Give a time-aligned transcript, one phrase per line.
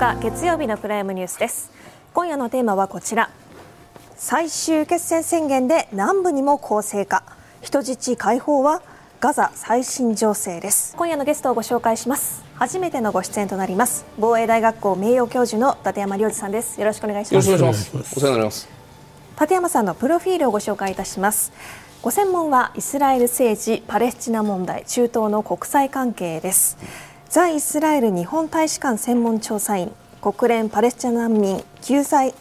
[0.00, 1.70] 11月20日月曜日のプライムニュースです。
[2.14, 3.28] 今夜のテーマはこちら。
[4.16, 7.22] 最終決戦宣言で南部にも攻勢か。
[7.60, 8.80] 人質解放は
[9.20, 10.96] ガザ最新情勢です。
[10.96, 12.42] 今夜のゲストをご紹介します。
[12.54, 14.06] 初めてのご出演となります。
[14.18, 16.80] 防衛大学校名誉教授の立山良二さんです。
[16.80, 17.50] よろしくお願いします。
[17.50, 18.16] よろしくお願いします。
[18.16, 18.68] お世話になります。
[19.38, 21.52] 立山さんのプロフィールをご紹介いたします。
[22.02, 26.78] ご専門はイスラエル政治パレスチナ問題中東の国際関係です
[27.30, 32.34] 在イスラエル日本大使館専門調査員国連パレスチナ難民救済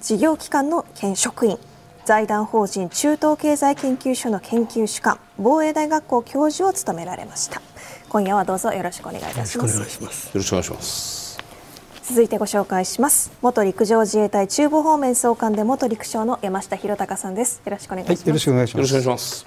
[0.00, 1.58] 事業機関の兼職員
[2.04, 7.62] 財団法人中東経済研究所の研究主幹防衛大学校教授を務められました。
[8.08, 9.56] 今夜はどうぞよろしくお願いいたします。
[9.56, 10.26] よろしくお願いします。
[10.26, 11.38] よろしくお願いします。
[12.02, 13.30] 続いてご紹介します。
[13.42, 17.62] 元陸上自衛隊中部方面総監で元陸将の山下博隆さんです。
[17.64, 19.46] よろしくお願いします、はい、よろしくお願いします。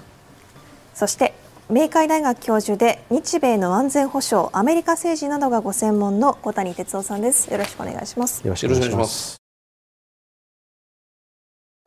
[0.94, 1.34] そして
[1.68, 7.50] 明海大学教授で日米の安全保障アメリカ政治などがご専門の小谷哲夫さんです。
[7.50, 8.46] よろしくお願いします。
[8.46, 9.36] よろしくお願いします。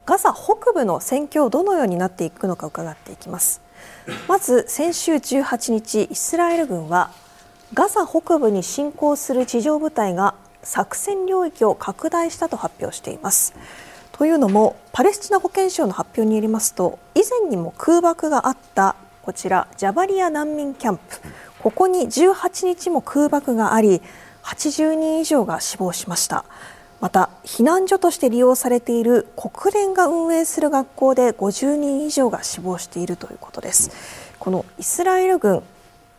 [0.05, 3.61] ガザ北部の戦況どのようになっていくのか伺っていきます。
[4.27, 7.11] まず先週18日イスラエル軍は
[7.73, 13.53] ガザ北部に侵攻する地上部隊が作戦領域を拡大したと発表しています。
[14.11, 18.97] というのもパレスチナ保健省の発表によりますと以前にも空爆があった
[19.29, 21.03] こちらジャバリア難民キャンプ。
[21.59, 24.01] ここに18日も空爆があり
[24.41, 26.45] 80人以上が死亡しました。
[26.99, 33.91] また避難所として利用されている国連が運営する学校で50人以上が死亡しているということです。
[34.39, 35.61] このイスラエル軍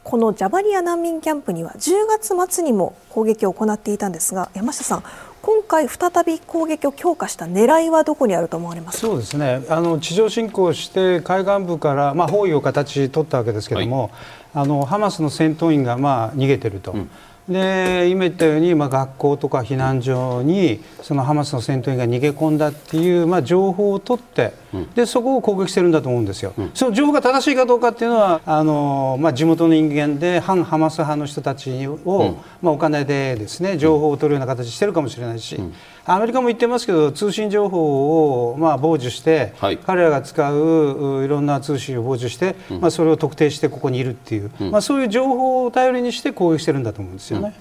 [0.04, 5.02] このジャバリア難民キャンプには10月末にも攻撃を行っていたんですが山下さん
[5.42, 9.62] 今回再び攻撃を強化した狙いはどこにあると思われますそうですね。
[9.68, 16.92] あの地上侵攻して海岸部から、まあ、包囲を形取ったわけですけれども、はい、あのハマスの戦闘員が、まあ、逃げてると。
[16.92, 17.10] うん。
[17.48, 35.58] で今言ったように、まあ、学校とか避難所にそのハマスの戦闘員が逃げ込んだっていう、まあ、情報を取って、うん、でそこを攻撃してるんだと思うんですよ、うん、その情報が正しいかどうかっていうのはあの、まあ、地元の人間で反ハマス派の人たちを、うん、まあ、お金でですね情報を取るような形してるかもしれないし、
[36.04, 47.54] アメリカも言ってますけど通信情報をまあ傍受して、はい、彼らが使ういろんな通信を傍受して、まあ、それを特定してここにいるっていう、まあ、そういう情報を頼りにして攻撃してるんだと思うんですよね。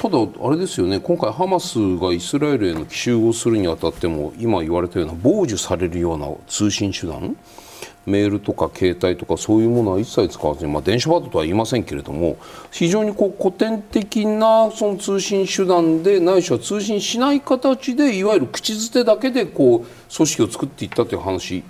[0.00, 0.98] ただ、あれですよね。
[0.98, 7.36] 今回、ハマスがイスラエルへの奇襲をするにあたっても今言われたような傍受されるような通信手段
[8.06, 12.38] メールとか携帯とかそういうものは一切使わずに、まあ、電子バードとは言いませんけれども
[12.70, 21.62] 非常にこう古典的なその通信手段でないしは通信しない形でいわゆる口づてだけでこう組織を作っていったという話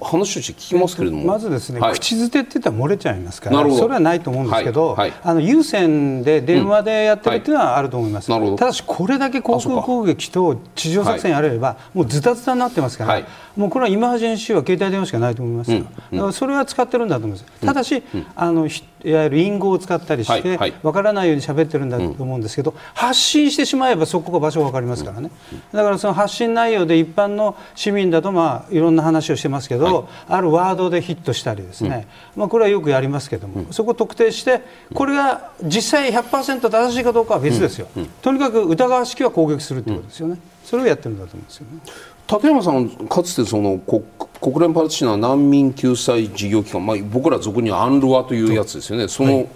[0.00, 1.24] 話として聞きますけれども。
[1.24, 5.10] まずですね、はい、口づてって言ったら漏れちゃいますからそれはないと思うんですけど、はい。
[5.10, 13.22] はい、あの有線で電話でやってるっていうのはあると思います、うん、ただしこれだけ航空攻撃と地上作戦やればもうズタズタになってますから、
[13.56, 18.02] もうこれはイマージェンシーは携帯電話しかないと思いますよ、うん、だからそれは使ってるんだと思います、ただし、
[18.34, 25.30] あのいわゆる隠語を使ったりして、はいわからないように喋ってるんだと思うんですけど、発信してしまえばそこが場所が分かりますからね、
[25.72, 37.88] だからその発信内容で一般の市民だと、まあ、いろんな話をしてますけど、あるワードでヒットしたりですね、まあ、これはよくやりますけども、そこを特定してこれが実際100%正しいかどうかは別ですよ、
[38.22, 42.13] とにかく疑わしきは攻撃するということですよね、それをやってるんだと思うんですよね。
[42.26, 44.02] 立山さんかつてその国
[44.40, 49.46] 国連パレスチナ難民救済事業機関、まあ、僕ら俗にはアンルワというやつですよね、その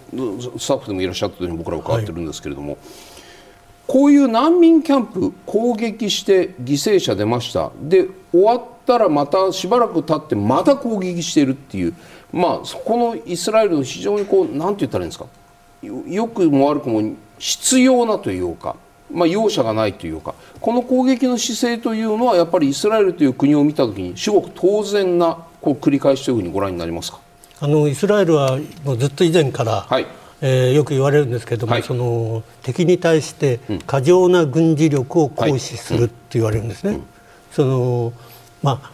[0.58, 2.78] スタッフでもいらっしゃったというふうに僕らは伺ってるんですけれども、はい、
[3.86, 7.70] こういう難民キャンプ攻撃して犠牲者出ました。
[7.82, 11.94] で終わったらまたしばらく経ってまた攻撃しているっていう、
[12.32, 15.26] まあ、そこのイスラエルの非常にこうなんて言ったらいいんですか。
[15.82, 18.76] よくも悪くも必要なというか。
[19.10, 27.21] まあ、容赦がないというかこの攻撃の姿勢というのはやっぱりイスラエルという国を見たときに至極当然なこう繰り返しというふうにご覧になりますか？
[27.60, 30.06] あのイスラエルはもうずっと以前から、はい。
[30.41, 37.00] えー、よく言われるんですけれども、はい、その敵に対して過剰な軍事力を行使するって言われるんですね。
[37.50, 38.12] その
[38.62, 38.92] まあ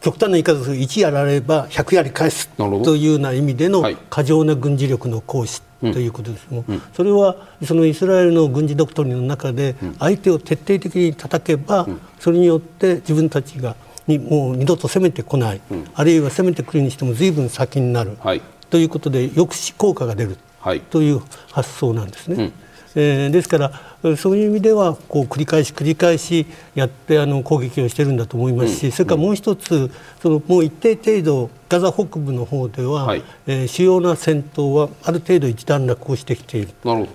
[0.00, 11.88] 極端な言い方すると1やられば100やり返すというような意味での過剰な軍事力の行使ということですも、うん、それはそのイスラエルの軍事ドクトリンの中で相手を徹底的に叩けば、
[12.18, 15.60] それによって自分たちがにもう二度と攻めてこない、
[15.94, 22.52] あるいは攻めてくるにしても随分先になる、はい、ということで抑止効果が出る、はい、という発想なんですね。
[22.94, 29.90] えー、ですからそういう意味ではこう繰り返し繰り返しやってあの攻撃をしてるんだと思いますし、うん、それからもう一つ
[30.20, 36.72] そのもう一定程度ガザ北部の方では、はい、えー、主要な戦闘はある程度一段落をしてきている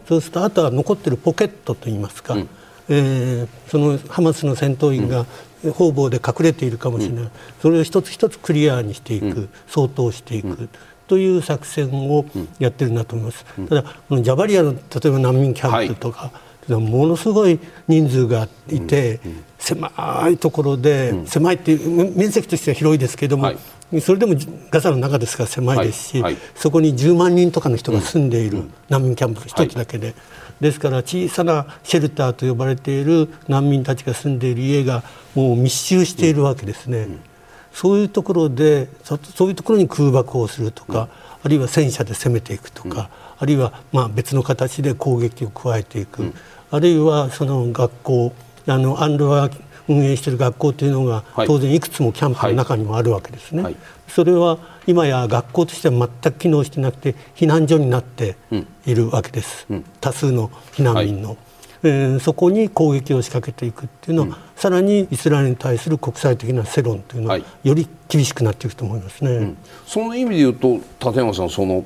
[0.07, 2.49] そうするとあとは残っているポケットといいますか、うん、
[2.87, 5.25] えー、そのハマスの戦闘員が
[5.73, 10.69] 方々で隠れているかもしれない、うん、それを一つ一つクリアにしていく、相当していく。
[11.07, 12.25] という作戦を
[12.59, 16.31] やってるなと思います、うん、ただこのジャバリアの例えば難民キャンプとか、は
[16.69, 23.53] い、ものすごい人数がいて、うんうん、狭いところで、狭いっていう面積としては広いですけれども、は
[23.91, 24.35] い、それでも
[24.71, 30.15] ガザの中ですから狭いですし、はい、そこに10万人とかの人が住んでいる難民キャンプ一つだけで。
[30.61, 35.03] ですから小さなシェルターと呼ばれている難民たちが住んでいる家が
[35.33, 37.07] もう密集しているわけですね。
[37.75, 41.09] そういうところでそういうところに空爆をするとか、
[41.43, 46.33] あるいは戦車で攻めていくとか、あるいはまあ別の形で攻撃を加えていく、
[46.71, 48.33] あるいはその学校
[48.65, 49.49] あのアンドラ
[49.89, 53.75] 運営している学校というのが当然いくつもキャンプの中にもあるわけですね。
[54.07, 54.57] それは
[54.87, 58.37] 今や学校としては全く機能してなくて避難所になって
[58.85, 61.35] いるわけです、うん、多数の避難民の。
[61.89, 71.85] はいえー、そこに攻撃を仕掛けていくっていうのは、うん、さらにイスラエルに対する国際的な世論というのは、より厳しくなっていくと思いますね、うん、その意味で言うと立山さんその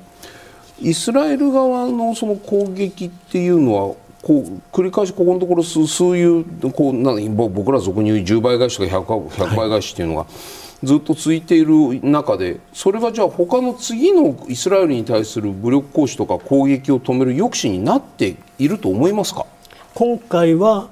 [0.82, 7.14] イスラエル側のその攻撃っていうのはこう繰り返しここのところ数数いうこうな
[7.50, 10.26] 僕ら俗に言う10倍返しとか 100, 100倍返しっていうのが、
[10.84, 19.46] ずっと続いている中でそれはじゃあ他の次のイスラエルに対する武力行使とか攻撃を止める抑止になっていると思いますか？
[20.00, 20.88] 今回は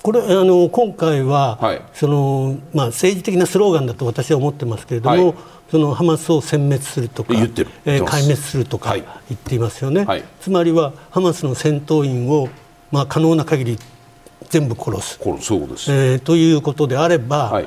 [0.00, 5.34] これあの今回は、はい、そのまあ、政治的なスローガンだと私は思ってますけれども、はい、
[5.70, 7.64] そのハマスを殲壊するとか、えー、
[8.02, 9.04] 壊滅するとか言
[9.34, 12.48] っていますよね、はい、つまりはハマスの戦闘員を、
[12.90, 13.78] まあ、可能な限り
[14.48, 15.20] 全部殺す。
[15.42, 17.62] そうです、えー、ということであれば、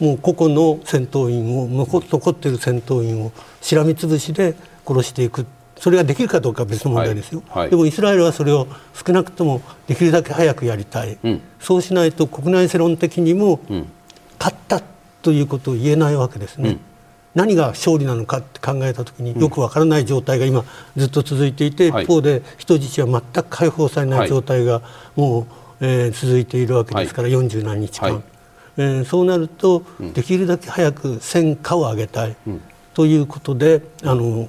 [0.00, 4.56] もう個々の戦闘員を残っている戦闘員をしらみつぶしで
[4.86, 5.44] 殺していく
[5.84, 7.58] それができるかどうかは別の問題ですよ、はい。
[7.64, 13.60] はい、でもイスラエルはそれを少なくともできるだけ早くやりたい、うん、そうしないと国内世論的にも、
[14.38, 14.80] 勝った
[15.20, 16.70] ということを言えないわけですね。
[16.70, 16.80] うん。
[17.34, 20.64] 何が勝利なのかって考えたときによくわからない状態が今
[20.96, 24.80] ずっと続いていて、一方で人質は全く解放されない状態が
[25.16, 25.46] もう、
[25.82, 28.24] えー、続いているわけですから、40何日間、
[28.78, 29.82] えー、そうなると、
[30.14, 32.36] できるだけ早く戦果を上げたい、
[32.94, 34.48] ということであの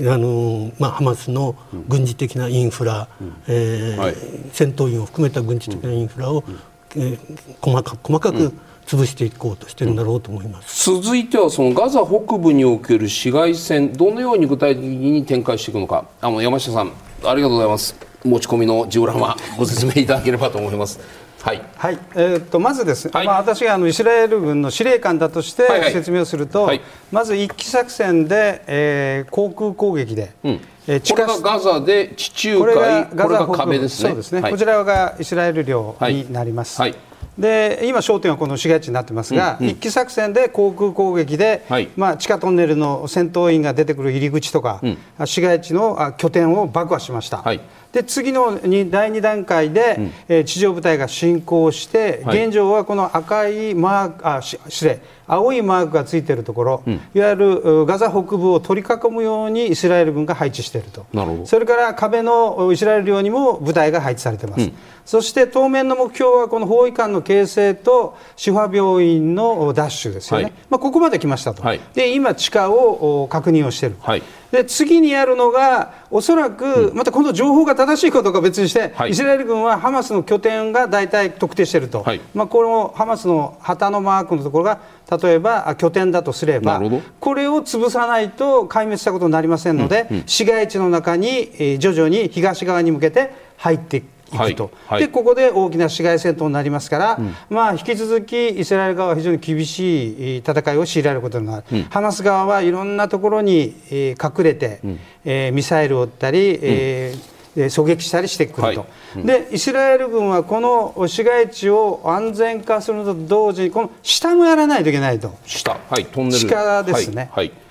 [0.00, 1.54] あのまあ、ハマスの
[1.86, 4.14] 軍事的なインフラ、うん、えーはい、
[4.52, 8.52] 戦闘員を含めた軍事的なインフラを、うん、えー、細か細かく
[8.86, 16.06] 潰していこうとしてるんだろうと思います、うん、続いてはそのガザ北部における市街戦どのように具体的に展開していくのか。
[16.20, 16.92] あの山下さん
[17.24, 21.00] ありがとうございます持ち込みのジオラマご説明いただければと思います。
[21.42, 26.78] はい、はい、えー、とまずですね、はい、まあ、私があのイスラエル軍の司令官だとして説明をすると、はい。
[26.78, 30.60] はい、まず一機作戦で、えー、航空攻撃で、うん。
[30.86, 32.60] えー、これがガザで地中海。
[32.60, 34.10] これがガザ壁ですね。
[34.10, 36.80] そうですね、こちらがイスラエル領になります。
[36.80, 36.94] はい。
[37.36, 47.38] で今、焦点はこの市街地になってますが、うんうん、一機作戦で航空攻撃で、はい、まあ、地下トンネルの戦闘員が出てくる入り口とか、うん、市街地の拠点を爆破しました。
[47.38, 47.60] はい
[47.92, 55.00] で次の第2段階で、うん、えー、地上部隊が進行して、はい、現状はこの赤いマークあ失礼。
[55.26, 61.06] 青いマークがついているところ、うん、いわゆるガザ北部を取り囲むようにイスラエル軍が配置していると
[61.46, 64.72] それから壁のイスラエル領にも部隊が配置されています、うん、
[65.06, 73.96] そして当面の目標はこの包囲間の形成とシファ病院のダッシュですよね、はい、まあ、ここまで来ましたと、はい、で今、地下を確認をしている。
[74.00, 82.04] はいで次にやるのが、おそらく、また今度、情報が正しいことか別にして、イスラエル軍はハマスの拠点が大体特定していると、
[82.34, 84.78] まあ、このハマスの旗のマークのところが、
[85.22, 86.82] 例えば拠点だとすれば、
[87.18, 94.02] これを潰さないと壊滅したことになりませんので、市街地の中に徐々に東側に向けて入って
[94.36, 94.54] いく。
[94.54, 108.86] と、はいはい、でここで大きな市街戦闘になりますから、うん、まあ、引き続きイスラエル側は非常に厳しい戦いを強いられることになる、うん、ハマス側はいろんなところに、えー、隠れて、うん、えー、ミサイルを撃ったり、えー狙撃したりしてくると、はい。
[109.16, 115.34] うん、でイスラエル軍はこの市街地を安全化するのと同時にこの下もやらないといけないと。
[115.44, 116.38] 下、はい、トンネル。
[116.38, 117.62] 地下ですね、はい、はい。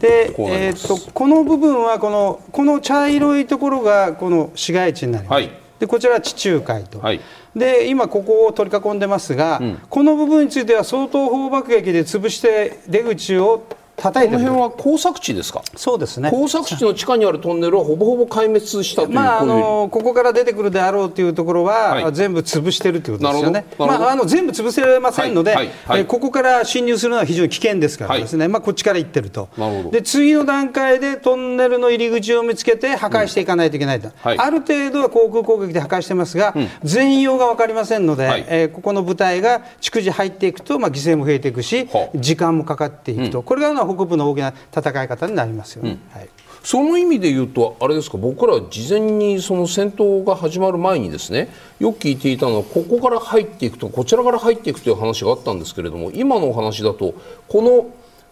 [0.00, 7.20] でえーと、とこの部分はこのこの茶色いところがこの市街地になります、はいでこちらは地中海と、はい、
[7.56, 13.64] で今ここを取り囲んでますが、うん、この部分については相当砲爆撃で潰して出口を
[13.96, 15.62] 叩いてこの辺は工作地ですか？
[15.76, 16.30] そうですね。
[16.30, 25.70] 工作地の地下にあるトンネルはほぼほぼ壊滅したという、まあ、あのここから出てくるであろうというところは、はい、全部潰してるということですよね、まあ、あの全部潰せませんので、はい。
[25.86, 29.48] はい、えここから侵入するのは非常に危険ですからですね、まあ、こっちから行ってると。
[29.90, 45.98] で次の段階でトンネルの入り口を見つけて破壊していかないといけないと、うん、ある程度は航空攻撃で破壊してますが、うん、全容が分かりませんので、はい、えー、ここの部隊が逐次入っていくと、まあ、犠牲も増えていくし時間もかかっていくと、うん、これが北部の大きな戦い方になりますよね。
[46.10, 46.28] はい。
[46.62, 57.14] その意味で言うと、あれですか、僕ら事前にその戦闘が始まる前にですね、よく聞いていたのは、ここから入っていくと、こちらから入っていくという話があったんですけれども、今のお話だと、
[57.48, 57.86] この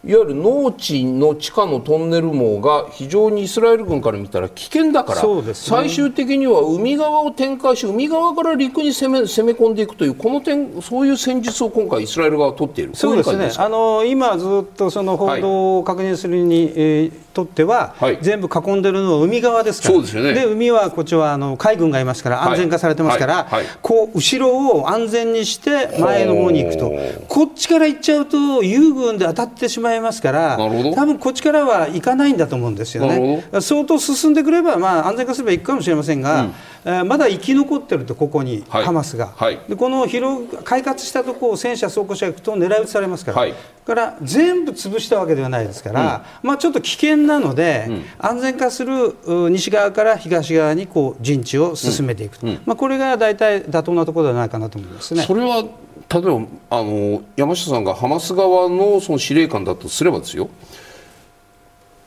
[0.05, 12.97] いわゆる農地の地下のトンネル網が非常にイスラエル軍から見たら危険だから、ね、最終的には海側を展開し海側から陸に攻め攻め込んでいくというこの点そういう戦術を今回イスラエル側は取っている。
[12.97, 13.53] そうですね。
[13.57, 20.23] あの今ずっとその報道を確認するに、はい、えー、とっては、はい、全部囲んでるのは海側ですから。
[20.23, 26.93] ね、で海はこっちはあの海軍がいますから安全化されてますから、はい、こう後ろを安全にして前の方に行くと
[27.29, 33.45] こっちから行っちゃうと友軍で当たってしまいますから多分こっちからは行かないんだと思うんですよね。
[33.61, 43.55] 相当進んでくれば、まあ、安全化すれば行くかもしれませんが、うんまだ生き残ってると、ここに、はい、ハマスが、はい、でこの広開発したところを戦車、装甲車が行くと狙い撃ちされますから、はい、
[43.87, 49.15] から全部潰したわけではないですから、うん、まあ、ちょっと危険なので、うん、安全化する
[49.51, 55.23] 西側から東側にこう陣地を進めていくと、うん、まあ、これが大体妥当なところではないかなと思いますね。
[55.23, 55.65] それは
[56.13, 60.51] 例えばあの山下さんがハマス側のその司令官だとすればですよ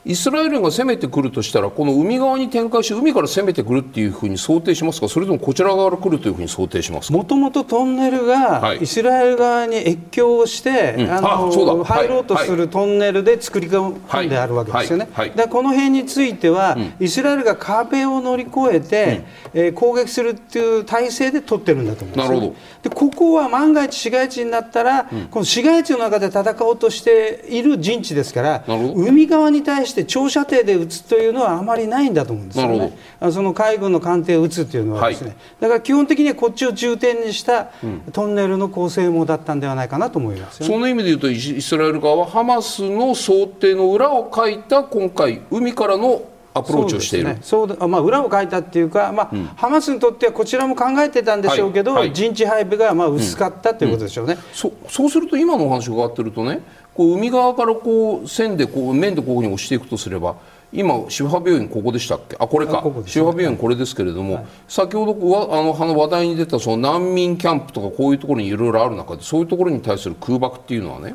[0.06, 5.08] イスラエルが攻めてくるとしたらこの海側に展開し海から攻めてくるっていうふうに想定しますか？
[5.08, 15.08] それともこちら側から来るというふうに想定しますもともとトンネルがイスラエル側に越境して、はい、あの入ろうとするトンネルで作り込んであるわけですよね。
[15.34, 32.96] でこの辺については、うん、イスラエルが壁を乗り越えて、うん、えー、攻撃するっていう体制で取ってるんだと思うんですよ、ね、でここは万が一市街地になったら、うん、この市街地の中で戦おうとしている陣地ですから海側に対してして長射程で撃つというのはあまりないんだと思うんですよね。
[33.32, 37.70] その海軍の艦艇を撃つというのはですね、はい、だから基本的にはこっちを重点にした
[38.12, 46.22] トンネルの構成もだったんではないかなと思います、ね、その意味で言うとイスラエル側はハマスの想定の裏を書いた今回海からの
[46.52, 47.36] アプローチをしている。
[47.42, 52.06] そう、ね、まあ、裏を書いたっていうか、まあ、うん、ハマスにとってはこちらも考えてたんでしょうけど、はい。
[52.06, 54.38] はい、陣地配備がまあ薄かったということでしょうね、うん。
[54.38, 56.62] うん、そそうすると今のお話を伺ってるとね
[56.96, 60.36] こう海側からこう線でこう面でこういうふうに押していくとすれば
[60.72, 62.36] 今、シフハ病院ここでしたっけ？
[62.40, 65.12] あこれか、ね、シフハ病院これですけれども、はい、先ほど
[65.52, 71.14] あの話題に出たその難民キャンプとかこういうところにいろいろある中でそういうところに対する空爆っていうのはね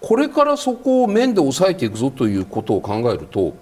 [0.00, 3.54] これからそこを面で抑えていくぞということを考えると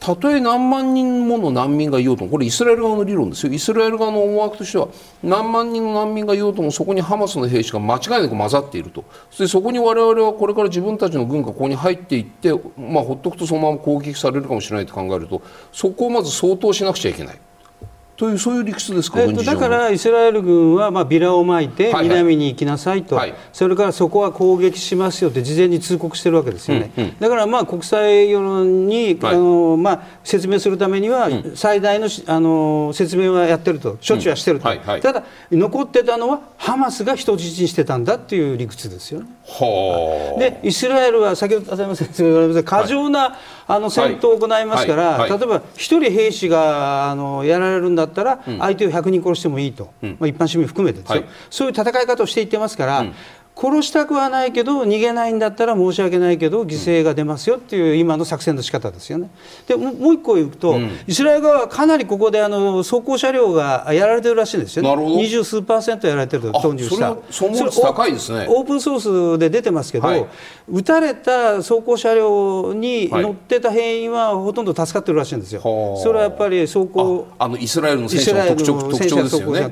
[0.00, 4.88] たとえ何万人もの難民がいようともこれイスラエル側の理論ですよイスラエル側の思惑としては
[5.22, 17.38] 何万人の難民がいようともそこにハマスの兵士が間違いなく混ざっているとそそこに我々はこれから自分たちの軍がここに入っていって、まあ、ほっとくとそのまま攻撃されるかもしれないと考えるとそこをまず相当しなくちゃいけない。
[18.18, 23.30] というそういう理屈ですか、えー、とだからイスラエル軍はまあビラをまいて南に行きなさいと、はい。
[23.30, 35.00] はい、それからそこは攻撃しますよって事前に通告してるわけですよね、うんうん、だからまあ国際世論に、はい、あのまあ、説明するためには最大のあの説明はやってると処置はしてると、うんはい。
[35.00, 35.22] ただ
[35.52, 39.28] 残ってたのはハマスが人質にしてたんだっていう理屈ですよね。
[40.38, 43.36] でイスラエルは先ほど浅山先生が言われました過剰な、
[43.70, 53.04] あの戦闘を行いますから、例えば1人兵士があのやられるんだったら、相手を100人殺してもいいと、まあ、一般市民含めてですよ、そういう戦い方をしていってますから、
[53.60, 59.30] 殺したくはないけど逃げないんだったら申し訳ないけど犠牲が出ますよっていう今の作戦の仕方ですよね。
[59.66, 65.06] でもう一個言うと、うん、イスラエル側はかなりここであの装甲車両がやられてるらしいんですよね。
[65.16, 67.16] 二十数パーセントやられてると投入した。
[67.30, 68.46] それ高いですね。
[68.48, 70.26] オープンソースで出てますけど、はい、
[70.68, 75.60] 撃たれた装甲車両に乗ってた兵員はほとんど助かってるらしいんですよ。
[75.62, 79.68] はい、それはやっぱり装甲あのイスラエルの戦車の特徴ですよね。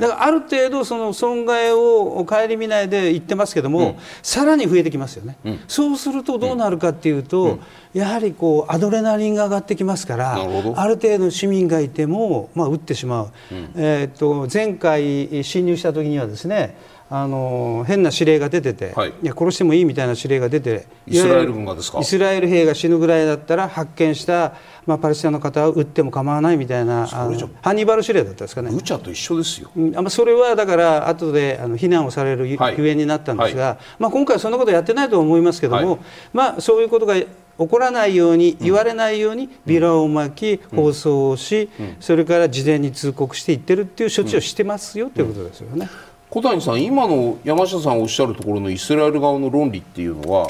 [0.00, 7.58] だからある程度その損害を顧みないで言ってますけども、うん、さらに増えてきますよね、うん、そうするとどうなるかっていうと、
[7.92, 13.32] やはりこうアドレナリンが上がってきますからある程度市民がいても、まあ、撃ってしまう、
[13.76, 16.76] えー、と前回侵入した時にはですね
[17.10, 22.00] あの変な指令が出てて、はい、いや殺してもいいみたいな指令が出てイスラエル軍がですか？
[22.00, 24.54] イスラエル兵が死ぬぐらいだったら発見した
[24.86, 28.70] まあ、パレスチナの方は撃っても構わないみたいなハンニバル指令だったんですかね。
[28.70, 36.00] ブチャと一緒ですよ、うん、それはだから後であの非難をされるゆえになったんですが、はい、まあ、今回はそんなことやってないと思いますけども、はい、
[36.34, 41.70] まあ、そういうことが起こらないように、言われないようにビラを巻き、放送をし、
[42.00, 45.88] それから事前に通告していってるっていう処置をしてますよということですよね。
[46.34, 50.48] 小谷さん、今の山下さんおっしゃるところのイスラエル側の論理っていうのは、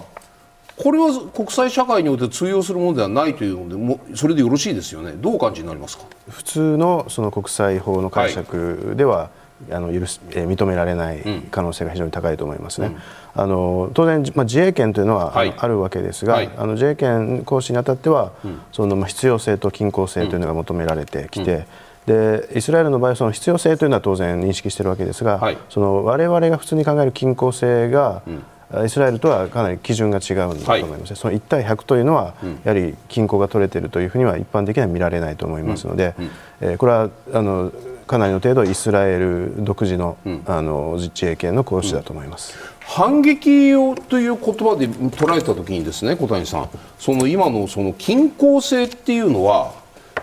[0.79, 6.05] これは国際社会において通用するものではないというのでもそれでよろしいですよね、どうお感じになりますか？
[6.27, 9.31] 普通のその国際法の解釈では、は
[9.69, 12.87] い、あの許すえ認められない可能性が非常に高いと思いますね。
[12.87, 12.97] うん、
[13.35, 21.65] あの当然、まあ、自衛権というのは、はい、あるわけですが、はい、あの自衛権行使にあたっては、うん、そのまあ必要性と均衡性というのが求められてきて、うん
[22.07, 28.23] でイスラエルの場合その必要性というのは当然認識しているわけですが、はい、その我々が普通に考える均衡性が、
[28.71, 36.31] うん、イスラエルとはかなり基準が違うんだと思います、はい、その1対100というのは、うん、やはり均衡が取れているというふうには一般的には見られないと思いますので、うん、
[36.61, 37.73] えー、これはあの
[38.07, 42.75] かなりの程度イスラエル独自の,、あの自衛権の行使だと思います。
[42.81, 46.69] 反撃をという言葉で捉えたときにですね小谷さん
[46.99, 49.73] その今のその均衡性っていうのは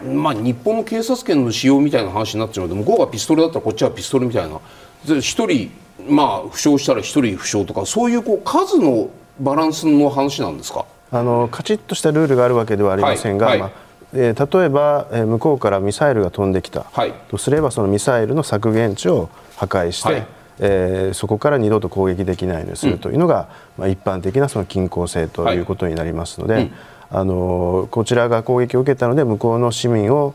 [0.03, 4.59] まあ、日本の警察権の使用みたいな話になっちゃうので向こうがピストルだったらこっちはピストルみたいな。
[5.05, 5.71] 1人、
[6.07, 10.85] まあ、負傷したら1人負傷とかそういうこう数のバランスの話なんですか？
[11.11, 13.79] あのカチッとしたルールがあるわけではありませんが、はいはい、まあ
[14.13, 20.27] えー、例えば、えー、向こうからミサイルが飛んできた、はい、とすればそのミサイルの削減値を破壊して、はい、
[20.59, 26.63] えー、そこから二度と攻撃できないようにするというのが、うん、まあ、一般的なその均衡性ということになりますので、はい。
[26.63, 26.73] うん
[27.11, 30.33] あのこちらが攻撃を受けたので向こうの市民を、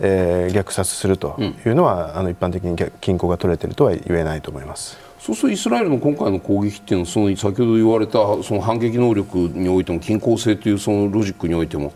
[0.00, 4.98] えー、虐殺するというのは、うん、あの一般的に均衡が取れているとは言えないと思います。
[5.20, 11.92] そうするとイスラエルの今回の攻撃っていうのはその先ほど言われたその反撃能力においても均衡性というそのロジックにおいても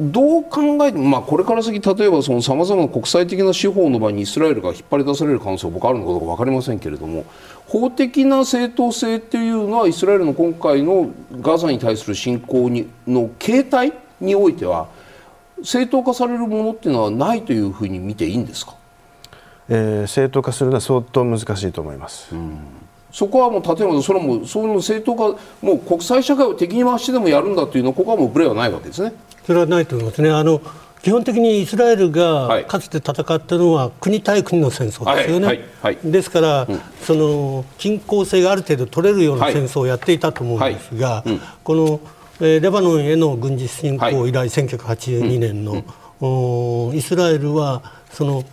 [0.00, 7.24] どう考えても、まあ、これから先例えばさまざまな国際的な司法の場にイスラエルが引っ張り出される可能性は僕はあるのかどうか分かりませんけれども
[7.66, 14.88] 法的な正当性っていうのはイスラエルの今回のガザに対する侵攻にの形態においては
[15.64, 18.76] 正当化されるものっていうのはないというふうに見ていいんですか、
[19.68, 22.34] えー、正当化するのは相当難しいと思います。
[22.34, 22.60] うん
[23.10, 29.14] そこはもう例えばそれはもうその正当化もう国際社会を敵に回してでもやるんだというのはここはもうブレはないわけですね。
[29.48, 30.30] それはないと思いますね。
[30.30, 30.60] あの
[31.00, 42.00] 基本的にイスラエルがかつて戦ったのは国対国の戦争ですよね、はいはいはい、ですから、うん、その均衡性がある程度取れるような戦争をやっていたと思うんですが、うん、この、
[42.40, 45.82] えー、レバノンへの軍事侵攻以来、1982年の、
[46.90, 48.44] うん、イスラエルはその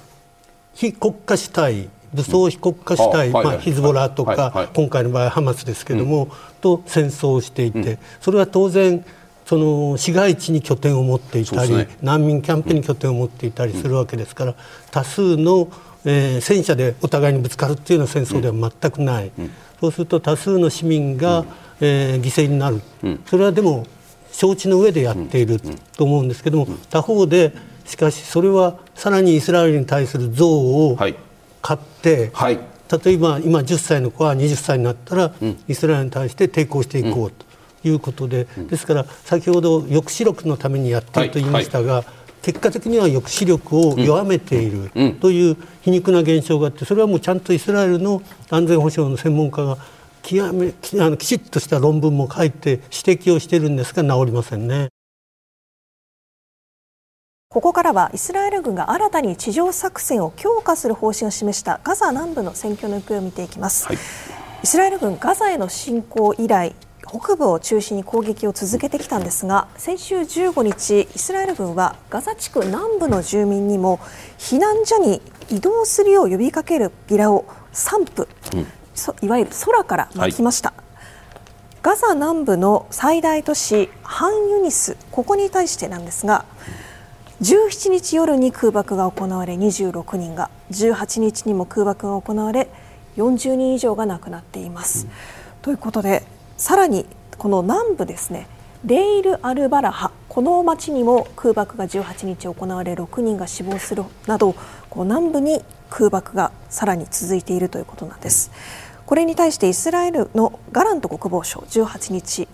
[0.76, 6.30] 非国家主体武装非国家主体、まあ、ヒズボラとか、今回の場合ハマスですけれども、
[6.62, 9.04] と戦争をしていて、それは当然
[9.46, 14.56] その市街地に拠点を持っていたり、ね、難民キャンプに拠点を持っていたりするわけですから、
[14.92, 15.70] 多数の、
[16.04, 19.32] えー、戦車でお互いにぶつかるというような戦争では全くない、
[19.80, 21.46] そうすると多数の市民が、
[21.80, 22.82] えー、犠牲になる、
[23.28, 23.86] それはでも
[24.32, 25.62] 承知の上でやっている
[25.96, 27.54] と思うんですけども、他方で
[27.86, 30.98] しかしそれはさらにイスラエルに対する憎悪を
[31.62, 32.60] 買って、はい、
[33.04, 35.34] 例えば今10歳の子は20歳になったら、
[35.68, 37.45] イスラエルに対して抵抗していこうと。
[37.88, 41.24] いうことで、ですから先ほど抑止力のためにやってい。
[41.24, 42.06] ると言いましたが、はい。
[42.06, 49.78] はい、結果的には抑止力を弱めているという皮肉な現象があってそれはもうちゃんとイスラエルの安全保障の専門家が
[50.22, 54.90] 極めあのきちっとした論文も書いて指摘をしているんですが治りませんね。
[57.56, 63.98] ここからはイスラエル軍が新たに地上作戦を強化する方針を示したガザ南部の戦況の行方を見ていきます、はい、
[64.64, 66.76] イスラエル軍ガザへの侵攻以来
[67.20, 74.00] 北部を中心に攻撃を続けてきたんですが先週15日イスラエル軍はガザ地区南部の住民にも
[74.38, 80.80] 避難所に移動するよう呼びかけるビラを散布、うん、いわゆる空から巻きました、はい、
[81.82, 86.46] ガザ南部の最大都市ハンユニスここに対してなんですが
[87.42, 92.70] 17日夜に空爆が行われ26人が18日にも空爆が行われ
[93.16, 95.06] 40人以上が亡くなっています。
[95.06, 95.12] うん、
[95.62, 96.24] ということで
[96.58, 97.06] さらに
[97.38, 98.48] この南部ですね
[98.86, 104.54] レイル・アルバラハこの町にも空爆が18日行われ6人が死亡するなど
[104.90, 108.52] こう南部に空爆がさらに続いているということなんです。
[109.06, 112.48] これに対してイスラエルのガラント国防相18日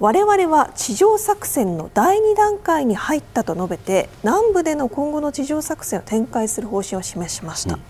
[0.00, 7.80] 我々は地上作戦の第2段階に入ったと述べて南部での今後の地上作戦を展開する方針を示しました、うん、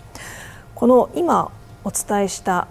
[0.75, 1.49] この今
[1.85, 2.67] お伝えした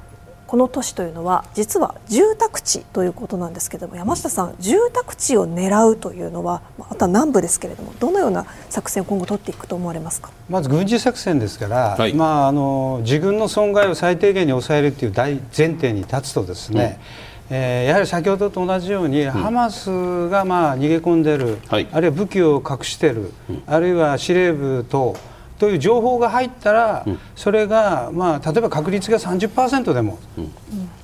[0.53, 10.31] この都市というのは実は住宅地ということなんですけれども山下さん住宅地を狙うというのはまた南部ですけれどもどのような作戦を今後取っていくと思われますか？
[10.51, 17.01] まず軍事作戦ですから、はい、まあ、あの自軍の損害を最低限に抑えるという大前提に立つとですね、
[17.49, 25.17] うん、えー、やはり先ほどと同じように、うん、ハマスがまあ逃げ込んでる、はい、あるいは武器を隠してる、うん、あるいは司令部等
[25.63, 30.19] という情報が入ったら、それが、まあ、例えば確率が30%でも、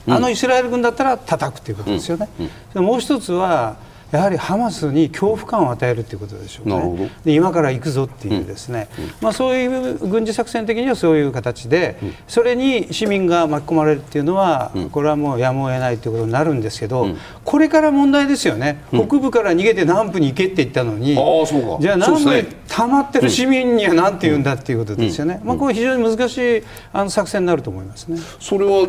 [0.09, 2.29] あのイスラエル軍だったら叩くということですよね。
[2.75, 3.77] もう一つは
[4.11, 17.09] やはりハマスに恐怖感を与えるということでしょうね、で今から行くぞっていうですね、うん、まあ、そういう軍事作戦的にはそういう形で、うん、それに市民が巻き込まれるっていうのは、うん、これはもうやむを得ないということになるんですけど、
[17.45, 28.19] これから問題ですよね、北部から逃げて南部に行けって言ったのに、じゃあ南部に溜まってる市民には何て言うんだっていうことですよね、まあ、これ非常に難しいあの作戦になると思いますね。
[28.41, 28.89] それは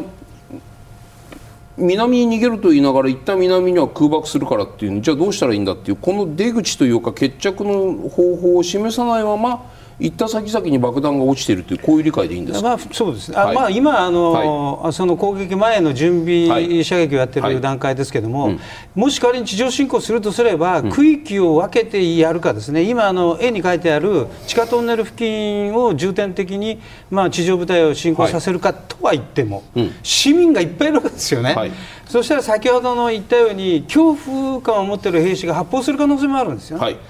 [1.79, 18.59] 南に逃げると言いながら一旦南には空爆するからっていうじゃあどうしたらいいんだっていうこの出口というか決着の方法を示さないまま行った先々に爆弾が落ちているというこういう理解でいいんですまあ、そうですね、はい、まあ、今あの、はい、その攻撃前の準備射撃をやっている段階ですけれども、はいうん、
[18.95, 22.83] もし仮に地上侵攻するとすれば、うん、区域を分けてやるかですね。
[22.83, 31.55] 今あの絵に書いてある地下トンネル付近を重点的に、まあ、地上部隊を侵攻させるかとは言っても、うん、市民がいっぱいいるわけですよね。
[32.09, 37.03] そしたら先ほどの言ったように恐怖感を持っている兵士が発砲する可能性もあるんですよ、はい、だか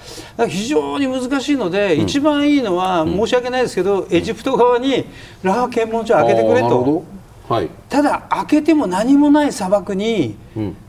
[0.44, 5.06] ら非常に難しいので、うん、一番いいのは、申し訳ないですけど、エジプト側に
[5.42, 7.04] ラハ検問所を開けてくれと。
[7.48, 10.36] はい、ただ開けても何もない砂漠に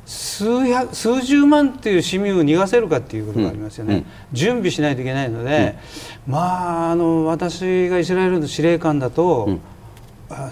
[0.05, 4.01] 数百数十万という市民を逃がせるかっていうことがありますよね、うん。
[4.01, 5.79] うん、準備しないといけないので、
[6.27, 9.59] まああの私がイスラエルの司令官だと、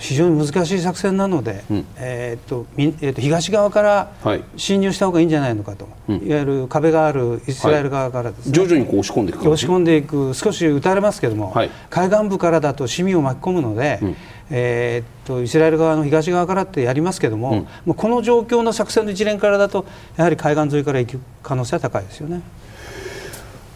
[0.01, 4.13] 非常に難しい作戦なので、うん、えー、っとえー、っと東側から
[4.57, 14.17] 侵入した方がいいんじゃないのかと、はい、いわゆる壁があるイスラエル側からですね、はい、徐々にこう押し込んでいく押し込んでいく少し撃たれますけれども、はい、海岸部からだと市民を巻き込むので、うん、
[14.51, 19.87] えー、っとイスラエル側の東側からってやりますけれども、うん、もうこの状況の作戦の一連からだと
[20.17, 22.43] やはり海岸沿いから行く可能性は高いですよね。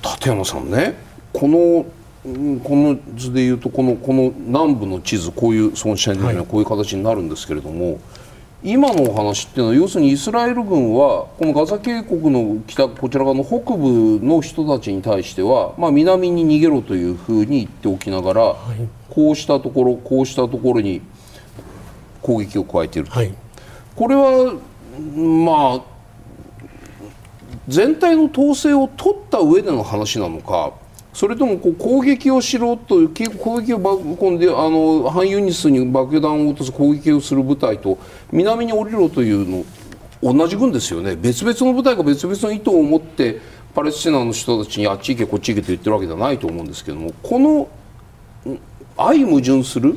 [0.03, 0.97] 立山さんね
[1.33, 1.87] この
[2.23, 7.99] この図でいうとこのこの南部の地図こういうその試合的にはこういう形になるんですけれども、はい、
[8.63, 21.03] 今のお話っていうのは要するにイスラエル軍はこのガザ渓谷の北こちら側の北部の人たちに対しては、まあ、南に逃げろというふうに言っておきながら、はい、こうしたところこうしたところに
[22.23, 23.35] 攻撃を加えていると、はい、
[23.97, 24.55] これは
[25.17, 25.93] まあ
[27.67, 30.81] 全体の統制を取った上での話なのか
[31.13, 37.99] それともこう攻撃をしろという攻撃を爆込んであの反ユニスに爆弾を落とす攻撃をする部隊と
[38.33, 39.65] 南に降りろというの
[40.23, 41.17] 同じ軍ですよね。
[41.17, 43.41] 別々の部隊が別々の意図を持って
[43.75, 47.69] パレスチナの人たちにあっち行けこっち行けと言ってるわけではないと思うんですけどもこの
[48.97, 49.97] 相矛盾する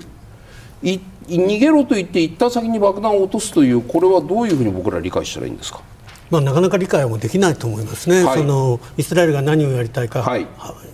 [0.81, 5.81] 逃げろと言って行った先に爆弾を落とすというこれはどういうふうに僕ら理解したらいいんですか？
[6.29, 10.47] まあ、なかなか理解もできないと思いますね、はい、そのイスラエルが何をやりたいか、はい、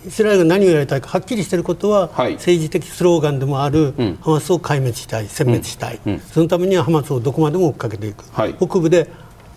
[0.06, 8.24] イスラエルが何をやりたいかはっきりしていることは、はい、政治的スローガンでもある、うん、ハマスを壊滅したい、殲滅したい、うん、そのためにはハマスをどこまでも追っかけていく、
[8.58, 9.08] 北部で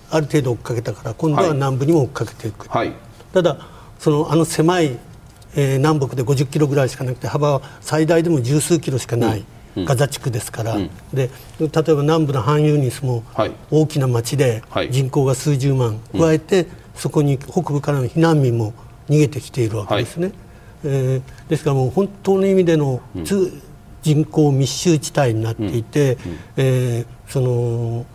[0.09, 2.69] ある程度追っかけたから、今度は南部にも追っかけていく、
[3.33, 3.57] ただ、
[3.99, 4.97] そのあの狭い、
[5.55, 9.43] えー、南北で50キロぐらいしかなくて、幅は最大でも十数キロしかない。
[9.75, 9.85] うん。
[9.85, 13.23] ガザ地区ですから、うん、で例えば南部のハンユニスも
[13.71, 18.73] 大きな町で人口が数十万、加えてそこに北部からの避難民も
[19.09, 20.27] 逃げてきているわけですね。
[20.27, 20.35] はい、
[20.85, 23.25] えー、ですからもう本当の意味での、うん、
[24.01, 28.05] 人口密集地帯になっていて、うん、えー、その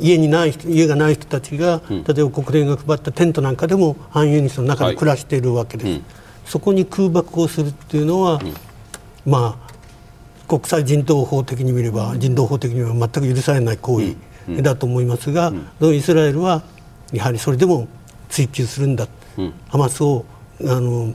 [0.00, 6.02] 家にない家がない人たちが、例えば国連が配ったテントなんかでもハンユニスの中で暮らしているわけです、はい、
[6.44, 8.40] そこに空爆をするっていうのは、
[9.26, 9.67] まあ
[10.48, 14.16] 国際人道法的に見れば人道法的には全く許されない行為
[14.62, 16.62] だと思いますが、イスラエルは
[17.12, 17.86] やはりそれでも
[18.28, 19.06] 追及するんだ、
[19.68, 20.24] ハマスを
[20.62, 21.14] あの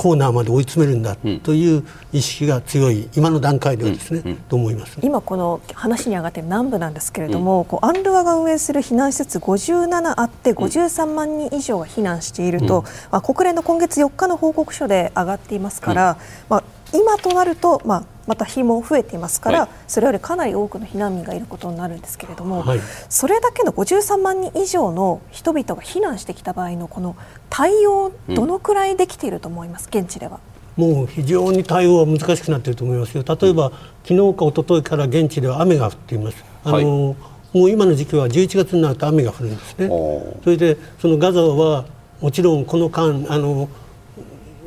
[0.00, 4.30] コーナーまで追い詰めるんだという意識が強い今の段階ではですね、うん。
[4.30, 4.98] うん、と思います。
[5.02, 16.16] 今この話に上がっている南部なんですけれども、うん、こうアンルワが運営する避難施設57あって53万人以上が避難していると、まあ、国連の今月4日の報告書で上がっていますから、
[16.48, 16.64] まあ、
[16.94, 27.16] 今となると、まあ、また日も増えていますから、はい、それよりかなり多くの避難民がいることになるんですけれども、はい、それだけの53万人以上の人々が避難してきた場合のこの
[27.48, 30.38] 対応、どのくらいできていると思います、うん、現地では。
[30.76, 33.24] もう非常に対応は難しくなっていると思いますよ。
[33.26, 33.72] 例えば、うん、
[34.04, 36.44] 昨日か一昨日から現地では雨が降っています。
[36.62, 37.16] あの、はい、も
[37.52, 39.88] う今の時期は11月になると雨が降るんですね。
[39.88, 41.84] それでそのガザは
[42.20, 43.68] もちろんこの間あの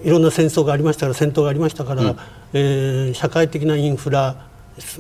[0.04, 2.18] いろんな戦争がありましたから戦闘がありましたから、うん、
[2.54, 4.36] えー、社会的なインフラ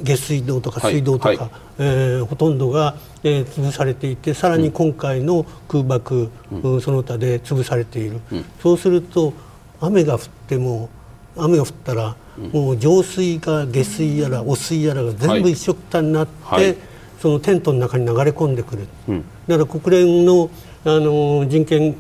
[0.04, 1.38] 下水道とか水道とか、はい。
[1.38, 9.34] はい、えー、ほとんどが、えー、潰されていてさらに今回の空爆、うん、その他で潰されている、うん、そうすると
[9.82, 10.90] 雨が降っても
[11.36, 12.16] 雨が降ったら、
[12.52, 16.78] もう浄水が下水やら汚水やらが全部一緒くたになって、はい、
[17.20, 20.50] そのテントの中に流れ込んでくる、うん、だから国連の
[20.86, 21.96] あの人権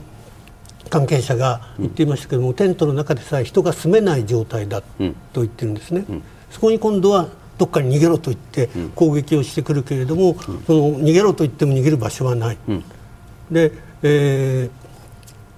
[0.94, 4.86] 関係者が言っていましたけども、うん、テントの中でさえ人が住めない状態だと
[5.42, 6.06] 言ってるんですね。
[6.52, 10.36] そこに今度はどっかに逃げろと言って攻撃をしてくるけれども、
[10.68, 12.58] その逃げろと言っても逃げる場所はない。
[13.50, 13.72] で、
[14.04, 14.83] えー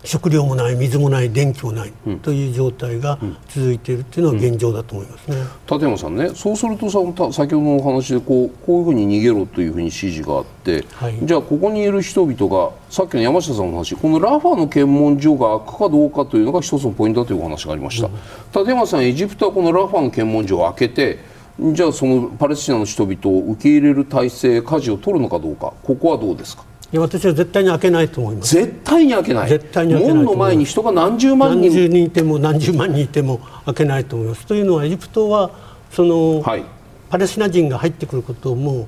[0.06, 1.92] 食料もない水もない電気もない、
[2.22, 3.18] という状態が
[3.50, 5.38] 続いているというのは現状だと思いますね、
[5.70, 7.00] 立山さんねそうするとさ
[7.34, 18.14] 先ほどのお話でこうこういうふうに逃げろというふうに指示があって、はい、じゃあここにいる人々がさっきの山下さんの話このラファの検問所が開くかどうかというのが一つのポイントだというお話がありました、うん、
[18.54, 21.20] 立山さんエジプトはこのラファの検問所を開けて
[21.58, 26.66] じゃあそのパレスチナの人々を受け入れる体制舵を取るのかどうかここはどうですか？
[26.94, 28.56] いや私は絶対に開けないと思います。
[28.56, 29.50] 絶対に開けない。
[29.50, 31.62] 絶対に開けない門の前に人が何十万人。
[31.62, 34.46] 何十人いても何十万人いても開けないと思います。
[34.46, 35.52] というのはエジプトは
[35.92, 36.64] その、はい、
[37.10, 38.88] パレスチナ人が入ってくることをもう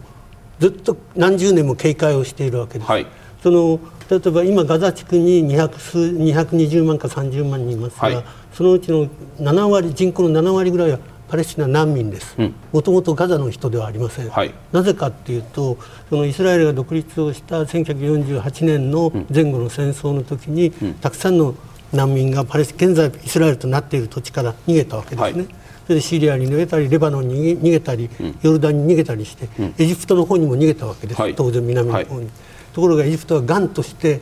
[0.60, 3.08] ずっと何十年も警戒をしているわけです、はい、
[3.42, 3.80] その
[4.10, 9.08] 例えば今ガザ地区に200数220万か30万人いますが、はい、そのうちの
[9.40, 12.38] 7割人口の7割ぐらいはパレスチナ難民です。
[12.72, 15.78] もともとガザの人ではありません、はい、なぜかというと
[16.10, 21.56] そのイスラエルが独立をした1948年の前後の戦争の時に、うん、たくさんの
[21.94, 32.30] 難民がパレス現在イスラエルとなっている土地から逃げたわけですね、はい、それでシリアに逃げたりレバノンに逃げたり、うん、ヨルダンに逃げたりして、うん、エジプトの方にも逃げたわけです、はい、当然南の方に、
[32.74, 34.22] ところがエジプトはがんとして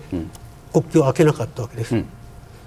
[0.72, 1.96] 国境を開けなかったわけです、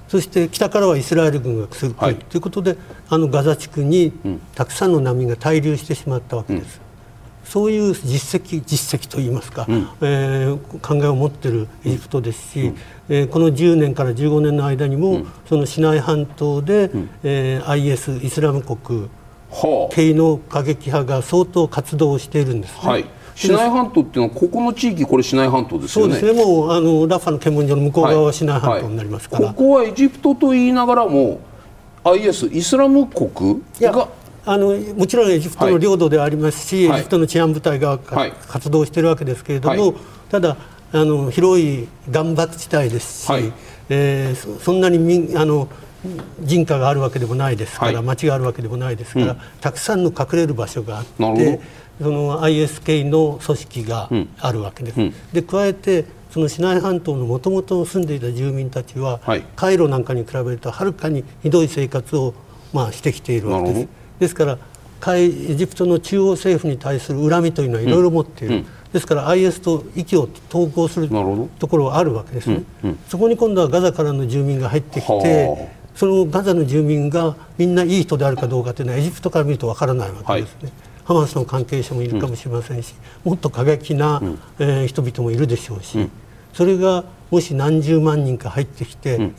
[0.09, 2.77] そして北からはイスラエル軍が来る、はい、ということで
[3.09, 4.12] あのガザ地区に
[4.55, 6.81] たくさんの難民が滞留してしまったわけです。
[7.44, 12.77] うん、そういう実績実績といいますか、うん、えー、考えを持っているエジプトですし、うん、
[13.11, 19.11] えー、この10年から15年の間にも、そのシナイ半島で、うん、えー、IS イスラム国
[19.90, 22.90] 系の過激派が相当活動しているんですね。
[22.90, 23.05] はい
[23.38, 26.18] シナイ半島っていうのはここの地域これシナイ半島ですよね。
[26.18, 26.44] そうですね。
[26.44, 29.55] もうあのラファの検問所の向こう側はシナイ半島になりますから、はい。
[29.55, 31.38] はい、ここはエジプトと言いながらも
[32.03, 33.62] IS イスラム国？
[33.81, 34.09] が
[34.44, 39.94] あのもちろんエジプトの領土ではありますし、はい、エジプトの治安部隊が、活動しているわけですけれども、
[40.31, 40.57] ただ
[40.90, 43.53] あの広い岩漠地帯ですし、はい、
[43.88, 45.68] えー、そんなにみあの
[46.40, 51.61] 人家があるわけでもないですから、町があるわけでもないですから、うん、たくさんの隠れる場所があって
[52.01, 54.09] その ISK の組織が
[54.41, 55.01] あるわけです。
[55.01, 62.35] うん、で加えてそのシナイ半島のもともと住んでいた住民たちは、はい、カイロなんかに比べるとはるかにひどい生活を、
[62.73, 63.89] まあ、してきているわけです。
[64.21, 64.59] ですから
[65.07, 71.09] エジプトの中央政府に対する恨みというのはいろいろ持っている、うん、ですから IS と息を統合する
[71.59, 72.91] ところはあるわけですね、うん。
[72.91, 80.65] うん、そこに今度はガザからの住民が入ってきてそのガザの住民がみんないい人であるかどうかというのはエジプトから見るとわからないわけですね。
[80.65, 82.94] はいハマスの関係者もいるかもしれませんし、
[83.25, 84.21] もっと過激な、
[84.59, 86.07] えー、人々もいるでしょうし、
[86.53, 89.33] それがもし何十万人か入ってきて、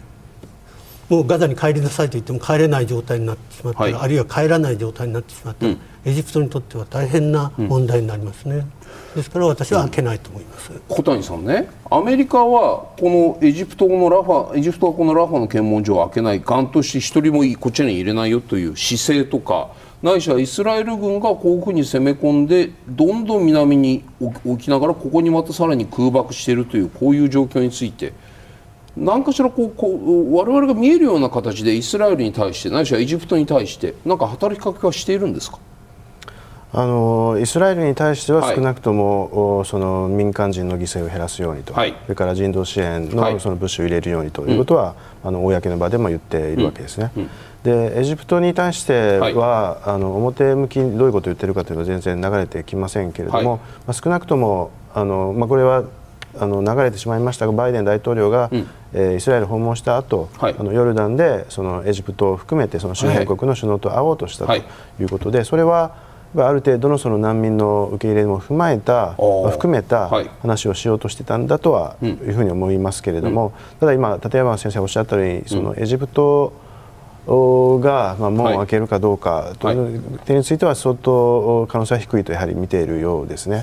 [1.09, 8.55] もうガザに帰りなさいと言っても帰れない状態になってしまったら、はい、あるいは帰らない状態になってしまったら、うん、エジプトにとっては大変な問題になりますね。
[8.55, 19.69] うん、ですから私は開けないと思います、小谷さんね、アメリカはこのエジプトのラファエジプトはこのラファの検問所を開けない、がんとして一人もこっちに入れないよという姿勢とか、
[20.01, 28.13] ないしはイスラエル軍がこういうふうに攻め込んでどんどん南に置きながらここにまたさらに空爆しているというこういう状況について。
[28.97, 35.59] 何かしらこうこう我々が見えるような形でイスラエルに対してないしはエジプトに対して何か働きかけはしているんですか？
[36.73, 47.11] あのイスラエルに対しては少なくとも、はい、その民間人の犠牲を減らすようにと、はい、それから人道支援のその物資を入れるようにということは、うん、あの公の場でも言っているわけですね。
[47.15, 47.29] うんうん
[47.63, 55.83] でエジプトに対しては、はい、あの表向きにどういうことを言っているかというのは全然流れてきませんけれども、はい、まあ、少なくともあの、まあ、これは
[56.37, 64.63] あの流れてしまいましたがバイデン大統領が、うん、えー、イスラエル訪問した後、はい、あのヨルダンでそのエジプトを含めてその周辺国の首脳と会おうとしたとい。
[64.99, 65.95] うことで、それは
[66.35, 69.15] ある程度のその難民の受け入れも踏まえた、
[69.51, 70.09] 含めた
[70.41, 76.53] 話をしようとしてたんだとはいうふうに思いますけれども、ただ今、立山先生がおっしゃったようにそのエジプト
[77.79, 83.61] が、まあ、門を開けるかどうかという点については相当可能性は低いとやはり見ているようですね。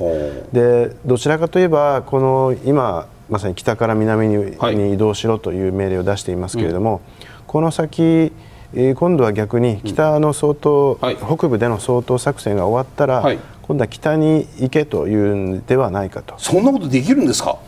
[0.53, 4.37] でどちらかといえばこの今まさに北から南に,、
[4.77, 7.01] に移動しろという命令を出していますけれども、
[7.47, 8.33] この先
[8.95, 13.23] 今度は逆に北の総統、北部での掃討作戦が終わったら、
[13.63, 16.35] 今度は北に行けというんではないかと。
[16.39, 17.59] そんなことできるんですか？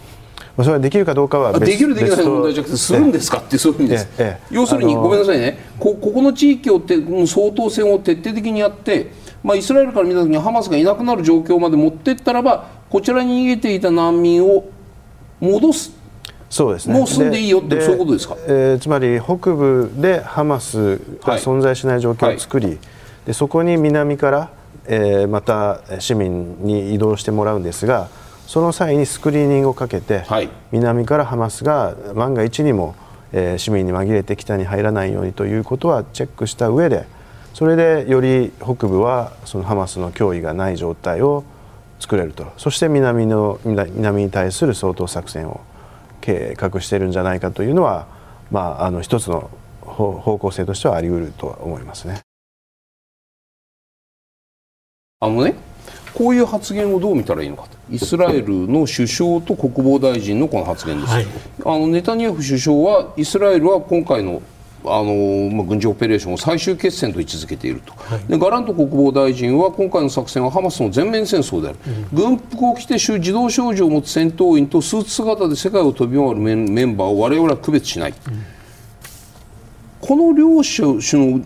[0.65, 3.39] それはできるかどうかはできるできない問題じゃなくてするんですか？
[3.39, 5.59] ってそういう意味です、ええ、要するにごめんなさいね。
[5.79, 14.65] こここの地域をて総統選を徹底的にやって、まあ、イスラエルから見た時にハマスがいなくなる状況まで持っていったらばこちらに逃げていた難民を
[15.41, 15.93] 戻す。
[16.51, 22.75] そうですね、もう住んでいいよってそういうことですか、えー、つまり北部でハマスが存在しない状況を作り、はい。
[22.77, 22.87] はい、
[23.27, 24.51] でそこに南から、
[24.87, 28.09] えー、また市民に移動してもらうんですが
[28.49, 32.97] その際にスクリーニングをかけて、はい、南からハマスが万が一にも、
[33.31, 37.05] えー、市民に紛れて北に入らないようにということはチェックした上で
[37.53, 41.45] それでより北部はそのハマスの脅威がない状態を
[42.01, 45.61] 作れるとそして南の南に対する掃討作戦を
[46.23, 48.07] 計画しているんじゃないかというのは、
[48.51, 49.51] まあ、あの一つの
[49.83, 52.23] 方向性としてはあり得るとは思いますね。
[55.21, 55.68] あのね
[56.15, 57.79] こういう発言をどう見たらいいのかと。
[57.91, 61.27] イスラエルの首相と国防大臣のこの発言です、はい、
[61.65, 64.43] あのネタニヤフ首相はイスラエルは今回の
[64.85, 71.79] あのまあ、軍事オペレーションを最終決戦と位置づけていると、はい、でガラント国防大臣は今回の作戦はハマスの全面戦争である、
[72.13, 78.15] うん、軍服を着て自動小銃を持つ戦闘員とスーツ姿で世界を飛び回るメンバーを我々は区別しない。
[78.29, 78.45] うん
[80.01, 81.41] この両者の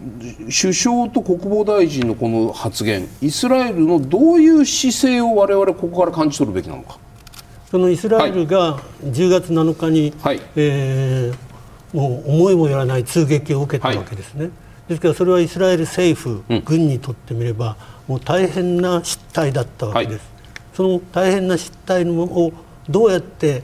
[0.45, 6.99] 首相と国防大臣のこの発言イスラエルのどういう姿勢を我々ここから感じ取るべきなのか。
[7.73, 14.53] そのイスラエルが10月7日に、はい、えー、もう思いもよらない通撃を受けたわけですね、はい、
[14.89, 20.23] ですからそれはイスラエル政府、うん、軍にとってみればもう大変な失態だったわけです、はい、
[20.75, 22.53] その大変な失態を
[22.91, 23.63] どうやって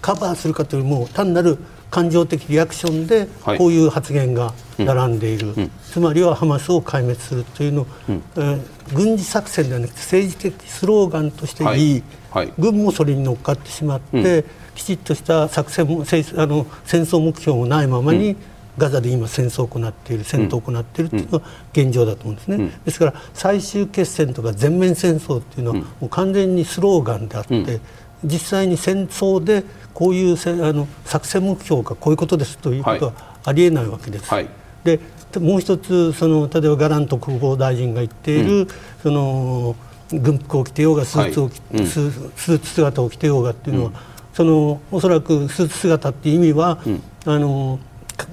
[0.00, 1.58] カバーするかというも単なる
[1.92, 3.28] 感情的リアクションで
[3.58, 8.60] こういう発言が並んでいる、はいうん、つまりはハマスを壊滅するというのを、うん、えー、
[8.94, 12.02] 軍事作戦ではなくて政治的スローガンとしていい、はい。
[12.30, 16.04] はい、軍もそれに乗っかってしまって、うん、きちっとした作戦もあ
[16.46, 18.36] の戦争目標もないままに、
[18.78, 27.80] ガザで今戦争を行っている戦闘を行っているというのが現状だと思うんですね、うん、ですから最終決戦とか全面戦争というのはもう完全にスローガンであって、
[28.24, 33.12] 実際に戦争でこういうあの作戦目標がこういうことですということは
[33.44, 34.32] ありえないわけです。
[34.32, 34.48] はい、
[34.84, 35.00] で
[35.38, 38.68] もう一つその例えばガラント国防大臣が言っている、うん、
[39.02, 39.76] その
[40.10, 41.78] 軍服を着てようがスーツを、はい。
[41.78, 43.94] うん、スーツ姿を着てようがっていうのは、うん、
[44.34, 46.78] そのおそらくスーツ姿っていう意味は、
[47.24, 47.78] あの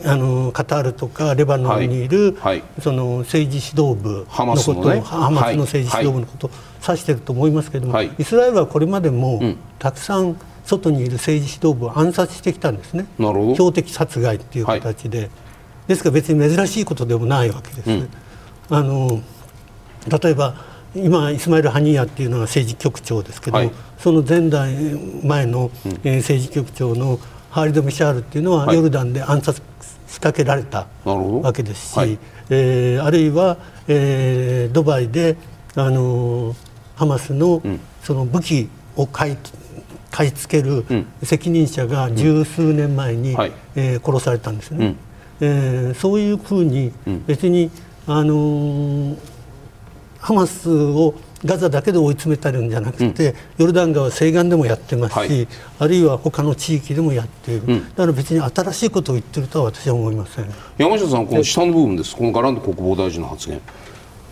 [0.06, 6.48] あのカタールとかレバノンにいる、はい、その政治指導部のこと、ね、ハマスの政治指導部のこと。
[6.48, 9.42] を指していると思いますけれども、はい、イスラエルはこれまでも、
[9.80, 13.06] たくさん外にいる政治指導部を暗殺してきたんですね。
[13.18, 15.30] 標的殺害っていう形で、はい、
[15.88, 18.10] ですから別に珍しいことでもないわけです、うん、
[18.70, 19.22] あの
[20.22, 20.56] 例えば
[20.96, 24.74] 今イスマイル・ハニーヤっていうのが政治局長ですけど、はい、その前代
[25.24, 27.20] 前の、うん、えー、政治局長の
[27.52, 29.62] ハーリド・ミシャールっていうのは、ヨルダンで暗殺
[30.08, 32.20] 仕掛けられたわけですし、はい、
[32.52, 35.36] えー、あるいは、えー、ドバイで、
[35.76, 36.56] あの
[37.00, 37.62] ハマスの
[38.04, 39.38] その武器を買い
[40.12, 40.84] 買い付ける
[41.24, 44.98] 責任者が十数年前に、うんえー、殺されたんですね、うん、
[45.40, 46.92] えー、そういうふうに
[47.26, 47.72] 別に、
[48.06, 49.18] あのー、
[50.20, 51.14] ハマスを
[51.46, 55.48] ガザだけで追い詰めたるんじゃなくて、うん、ヨルダン川西岸でもやってますし、はい、
[55.80, 60.50] あるいは他の地域でもやっている、うん、だから別に新しいことを言ってるとは私は思いません。
[60.78, 63.62] 山下さん、この下の部分です、このガランド国防大臣の発言、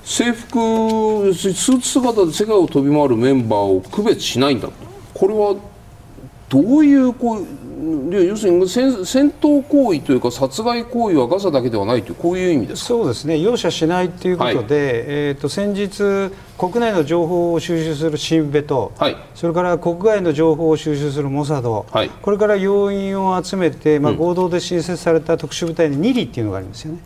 [0.07, 4.73] 制服、スーツ姿で世界を飛び回るメンバーを区別しないんだと。
[5.13, 5.57] これは
[6.49, 7.45] どういうこう
[8.09, 13.37] 要するに戦戦闘行為というか殺害行為はガザだけではないというこういう意味ですそうですね。
[13.37, 26.99] 容赦しないということで、はい、えーと、先日国内の情報を収集するシンベと、はい、それから国外の情報を収集するモサド、はい、これから要員を集めて、まあ、合同で新設された特殊部隊のニリっていうのがありますよね。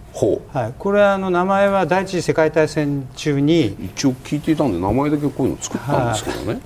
[0.53, 6.61] はい、これはあの名前は第一次世界大戦中に一応聞いていたんで名前だけこういうの作ったんですけどね。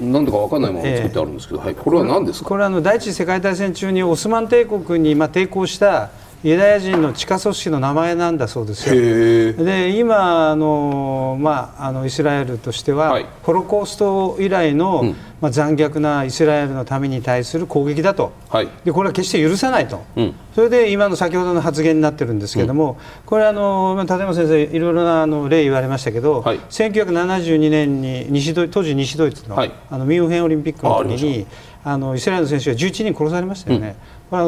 [0.00, 2.48] なんだか分かんないまま作ってあるんですけど、えー、はい、これは何ですか？
[2.48, 6.10] これはあの第一次世界大戦中にオスマン帝国にまあ抵抗した
[6.44, 9.64] ユダヤ人の地下組織の名前なんだそうですよ。
[9.64, 31.46] で今あの、まあ、あのイスラエルとしては、はい、ホロコースト以来のまあ、残虐なイスラエルのために対する攻撃だと、はい、でこれは決して許さないと、うん、それで今の先ほどの発言になってるんですけれども、うん、これあの、立山先生、いろいろなあの例言われましたけど、はい、1972年に西ド当時、西ドイツの,、はい、あのミュンヘンオリンピックの時に
[31.84, 33.88] あのイスラエルの選手が11人殺されましたよね。
[33.88, 33.94] うん、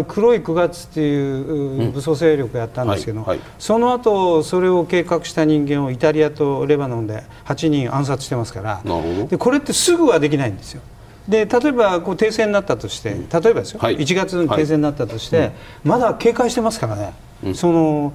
[0.06, 3.26] 黒い9月っていう武装勢力がやったんですけど、
[3.58, 8.82] その後それを計画した人間をイタリアとレバノンで8人暗殺してますから
[9.28, 10.82] でこれってすぐはできないんですよ。
[11.28, 13.18] で例えばこう停戦になったとして、例え
[13.54, 15.52] ばですよ、はい、1月に停戦になったとして、はい、
[15.84, 17.12] まだ警戒してますからね、
[17.44, 18.12] うん、その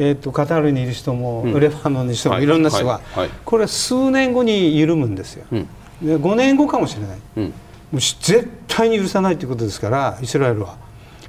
[0.00, 3.00] えーと、カタールにいる人も、うん、レバノンにいる人も、い、ろんな人が、
[3.44, 5.68] これ数年後に緩むんですよ、うん、
[6.00, 7.52] で5年後かもしれない、うん、
[7.94, 10.76] 絶対に許さないということですからイスラエルは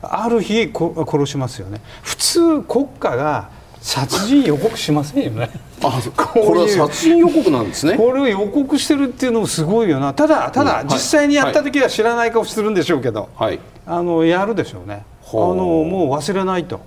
[0.01, 3.49] ある日殺しますよね普通国家が
[3.81, 5.49] 殺人予告しませんよね。
[5.81, 7.95] あこれは殺人予告なんですね。
[7.95, 10.13] これを予告してるっていうのもすごいよな。
[10.13, 15.03] ただただ、実際にやった時は知らない顔するんでしょうけど、はい、あのやるでしょうね。
[15.31, 16.81] あのもう忘れないと。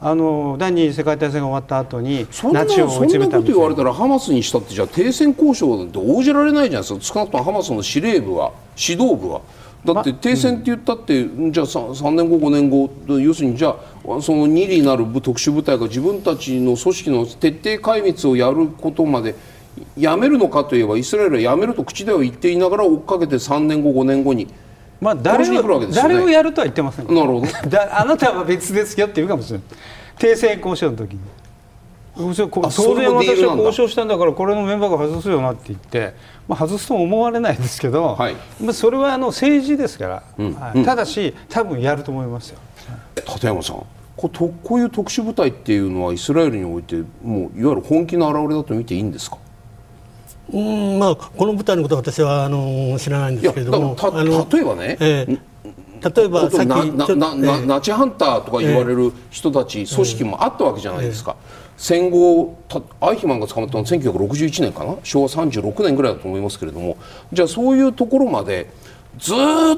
[0.00, 9.40] あの第二次世界大戦が終わった後にナチを追い詰めたそんなこと言われたらハマスにしたってじゃあ停戦交渉なんて応じられないじゃないですか少なくともハマスの司令部は指導部は
[9.84, 13.76] だって停戦って言ったって、ま、じゃあ 3, 3年後5年後要するにじゃあ
[14.22, 19.34] その2里なる特殊部隊が自分たちの組織の徹底壊滅をやることまで
[19.96, 24.48] やめるのかといえばイスラエルはやめると口では言っていながら追っかけて3年後5年後に
[25.00, 27.06] まあ誰を、ね、誰をやるとは言ってません。
[27.06, 27.46] なるほど。
[27.92, 29.66] あなたは別ですよって言うかもしれない。
[30.18, 31.20] 停戦交渉の時に。
[32.16, 32.48] 当然
[33.14, 36.14] 私は交渉したんだからこれのメンバーが外すよなって言って、
[36.46, 40.54] まあ、外すとも思われないですけど、はい、まあ、それはあの政治ですから、うん。
[40.54, 42.58] はい、ただし多分やると思いますよ。
[43.16, 43.84] 立山さん
[44.16, 49.38] こうこういう特殊部隊っていうのはイスラエルにおいてもういわゆる本気の表れだと見ていいんですか？
[50.52, 53.96] うんまあ、この部隊のことは私はあの知らないんですけれども。
[54.52, 55.40] 例えばね、えー、
[56.14, 62.56] 例えばさっきナチハンターとか言われる人たち、えー、組織もあったわけじゃないですか、えー戦後
[63.00, 64.96] アイヒマンが捕まったのは1961年かな？
[65.02, 66.96] 昭和36年ぐらいだと思いますけれども。
[67.32, 68.70] じゃあそういうところまで
[69.18, 69.36] ずっ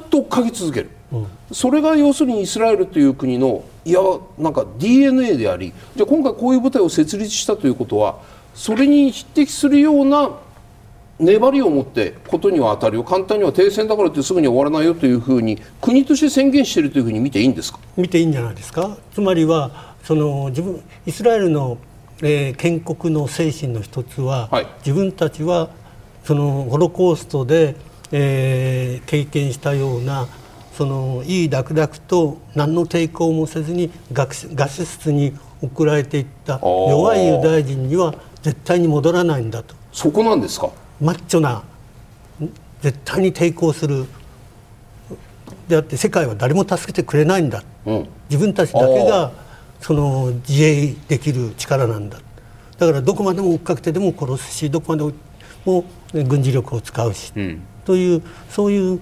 [0.09, 4.01] と追っかけ続ける、うん、それが要するにイスラエルという国のいや
[4.37, 8.19] なんか DNA でありじゃあ今回こういう部隊を設立したということは
[8.53, 10.31] それに匹敵するような
[11.19, 13.03] 粘りを持ってことには当たるよ。
[13.03, 17.79] 簡単には停戦だからってすぐに終わらないよというふうに国として宣言しているというふうに見ていいんですか？
[17.95, 18.97] 見ていいんじゃないですか？
[19.13, 21.77] つまりはその自分イスラエルの
[22.19, 25.69] えー、建国の精神の一つは、はい、自分たちは
[26.23, 27.75] そのホロコーストで、
[28.11, 30.27] えー、経験したような
[30.73, 36.59] そのいい楽々と何の抵抗もせずにガスガス室に送られていった。
[36.63, 39.75] 弱いユダヤ人には絶対に戻らないんだと。
[39.91, 40.71] そこなんですか？
[41.01, 41.63] マッチョな
[42.81, 44.05] 絶対に抵抗する。
[45.67, 49.31] であって世界は誰も助けてくれないんだ、うん、自分たちだけが
[49.81, 52.19] その自衛できる力なんだ。
[52.77, 55.13] だからどこまでも追っかけてでも殺すしどこまで
[55.65, 55.83] も
[56.13, 58.99] 軍事力を使うし、うん、というそういう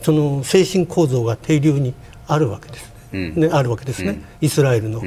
[0.00, 1.94] その精神構造が定流に
[2.26, 5.02] あるわけです、うん、ね、あるわけですね、うん、イスラエルの。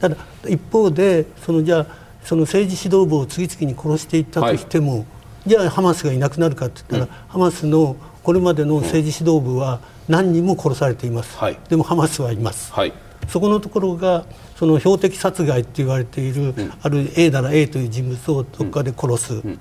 [0.00, 0.16] ただ
[0.48, 1.86] 一方でそのじゃあ
[2.24, 5.06] その政治指導部を次々に殺していったとしても、はい、
[5.46, 12.72] じゃあハマスがいなくなるかって言ったら、ハマスのこれまでの政治指導部は何人も殺されています、はい、でもハマスはいます。
[12.72, 12.92] はい。
[13.28, 14.24] そこのところが
[14.56, 19.58] その標的殺害と言われている、うん、ある A なら A という人物をどこかで殺す、うん、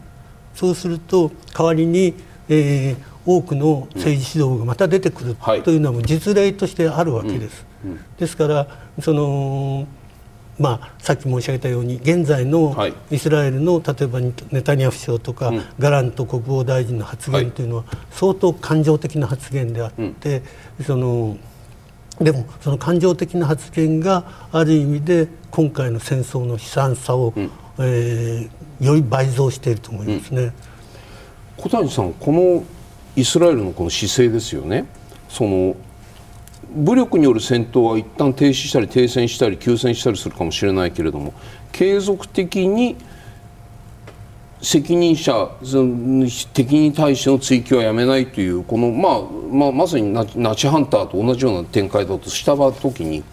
[0.54, 2.16] そうすると代わりに、
[2.50, 7.66] えー、多くの政治指導部がまた出てくるというのはもう実例としてあるわけです。
[8.18, 8.68] ですから
[9.02, 9.88] その
[10.62, 12.76] まあ、さっき申し上げたように現在の
[13.10, 20.44] イスラエルの例えばネタニヤフ首相とか、ガラント国防大臣の発言というのは相当感情的な発言であって、
[20.86, 21.38] その
[22.20, 27.50] でもその感情的な発言がある意味で今回の戦争の悲惨さを、うん、
[27.80, 30.54] えー、より倍増していると思いますね、うん、
[31.58, 32.64] 小谷さんこの
[33.16, 34.86] イスラエルのこの姿勢ですよね。
[35.28, 35.76] その
[36.74, 41.34] 武力による戦闘は一旦停止したり停戦したり休戦したりするかもしれないけれども
[41.72, 42.96] 継続的に
[44.62, 45.50] 責任者
[46.54, 53.24] 敵に対しての追及はやめないというこの、まあまあ、まさにナチハンターと同じような展開だとした時に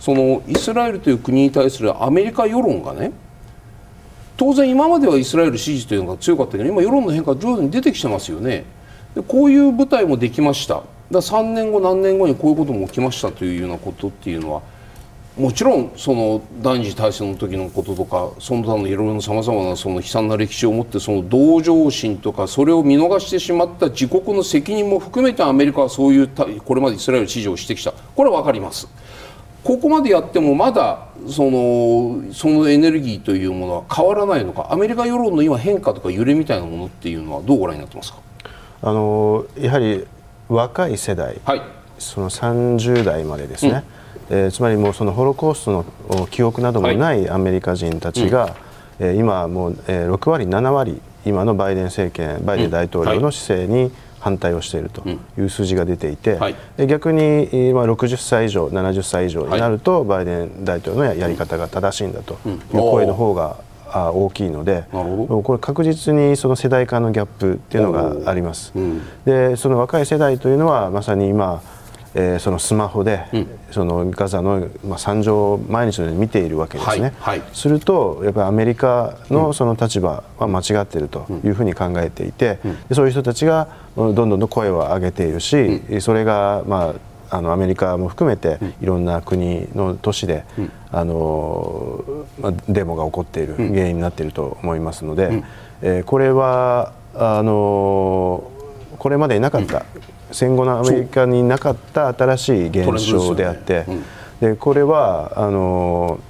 [0.00, 3.12] そのイスラエルという国に対するアメリカ世論がね
[4.36, 8.64] 当然今まではイスラエル支持というのが強かったけど今世論の変化が徐々に出てきてますよね。
[9.14, 10.82] でこういう部隊もできました。
[11.14, 14.60] だ3年後何年後にこういうことも起きましたというようなことっていうのは
[15.36, 27.92] もちろんその第二次大戦の時のこととかその他のいろいろなさまざまなその悲惨な歴史を持ってその同情心とかそれを見逃してしまった自国の責任も含めてアメリカはそういうこれまでイスラエル支持をしてきた。
[27.92, 28.86] これは分かります。
[29.64, 34.68] ここまでやってもまだそのそのエネルギーというものは変わらないのか。
[34.70, 38.20] アメリカ世論の今変化とか揺れみたいなものっていうのはどうご覧になってますか？
[38.82, 40.06] あのやはり
[40.48, 41.62] 若い世代、はい、
[41.98, 43.84] その30代までですね、
[44.30, 53.90] うん、えー、つまりもうそのホロコーストの記憶などもないアメリカ人たちが、はいうん、えー、今もう、えー、6割7割今のバイデン政権バイデン大統領の姿勢に、
[54.24, 57.20] 反対をしているという数字が出ていて、うんはい、逆に、
[57.74, 63.58] まあ、60歳以上70歳以上になると、バイデン大統領のやり方が正しいんだという声の方が
[63.94, 68.72] 大きいのでこれ確実にその世代間のギャップっていうのがあります。
[69.24, 71.62] でその若い世代というのはまさに今
[72.14, 86.94] えー、そのスマホで、うん、そのガザの、まあ、惨状を毎日のように見ているわけですね、はいはい、するとやっぱりアメリカのその立場は間違っているというふうに考えていて、うん、そういう人たちがどんどんどん声を上げているし、うん、それが、まあ、
[87.30, 90.44] あのアメリカも含めていろんな国の都市で、
[90.90, 92.04] あの
[92.40, 95.44] まあ、デモが起こっている原因になっていると思いますので、うん、
[95.82, 98.50] えー、これはあの
[98.98, 99.84] これまでになかった、
[100.30, 103.86] 戦後のアメリカになかった新しい現象であって、
[104.40, 106.20] でこれはあの、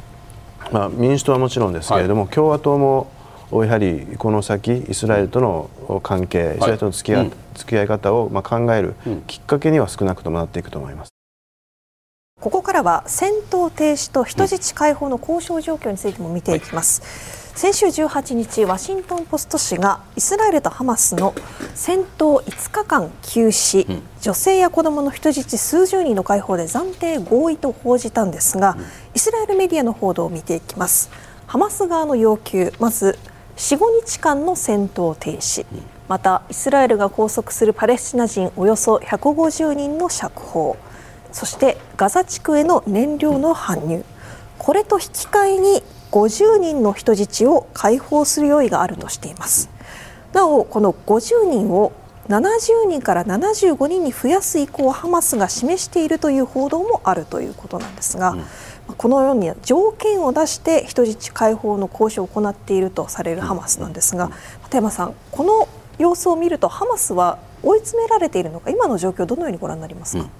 [0.72, 3.10] まあ、民主党はもちろんですけれども、はい、共和党も
[3.52, 8.94] やはりこの先イスラエルとの関係、イスラエルとの付き合い,、付き合い方をまあ考える
[9.26, 11.10] きっかけには少なくともなっていくと思います。
[12.40, 17.00] ここからは戦闘停止と人質解放の交渉状況についても見ていきます。
[17.00, 17.44] はい。
[17.54, 21.34] 先週18日ワシントン・ポスト紙がイスラエルとハマスの
[21.72, 28.84] 戦闘5日間休止、うん、女性や子どもの人質数十人の解放で暫定合意と報じたんですが、うん、
[29.14, 31.10] イスラエルメディアの報道を見ていきます。
[31.46, 33.18] ハマス側の要求まず
[33.56, 35.64] 45日間の戦闘停止、
[36.08, 40.76] またイスラエルが拘束するパレスチナ人およそ150人の釈放。
[41.32, 44.04] そしてガザ地区への燃料の搬入。
[44.58, 49.70] これと引き換えに50人の人質を解放する用意があるとしています。
[50.32, 51.92] なおこの50人を
[52.28, 58.44] 70人から75人に増やす意向をハマスが示しているという報道もあるということなんですが、うん、
[58.96, 64.30] このように条件を出して人質解放の交渉を行っているとされるハマスなんですが、
[64.64, 65.68] 立山さん、この
[65.98, 70.22] 様子を見るとハマスは追い詰められているのか今の状況どのようにご覧になりますか？
[70.22, 70.30] うん。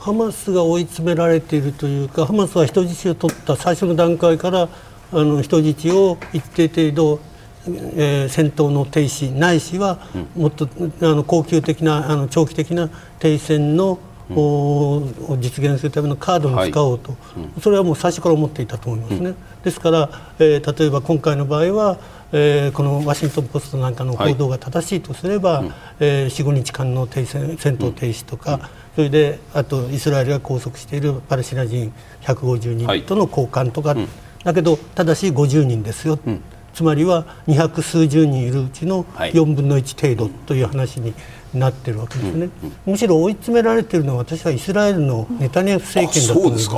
[0.00, 4.68] ハマスが追い詰められているというかハマスは人質を取った最初の段階から
[5.12, 7.20] あの人質を一定程度、
[7.66, 10.00] えー、戦闘の停止ないしは
[10.36, 10.68] もっと
[11.00, 13.98] あの恒久的なあの長期的な停戦の
[14.30, 15.02] を
[15.40, 17.16] 実現するためのカードに使おうと、は
[17.56, 19.30] い、それはもう最初から思っていたと思いますね。
[19.30, 21.98] うん、ですから、えー、例えば今回の場合は、
[22.32, 28.60] えー、このワシントン・ポストなんかの報道が正しいとすれば、はい、えー、45日間の停戦戦闘停止とか、うん。
[28.94, 31.92] それであとイスラエルが拘束しているパレスチナ人
[32.22, 34.08] 150人との交換とか、はいうん、
[34.44, 36.42] だけどただし50人ですよ、うん、
[36.74, 41.14] つまりは200数十人いるうちの4分の1程度という話に
[41.54, 42.48] なっているわけですね、
[42.86, 46.70] むしろ追い詰められているのは私はイスラエルのネタニヤフ政権だと思います、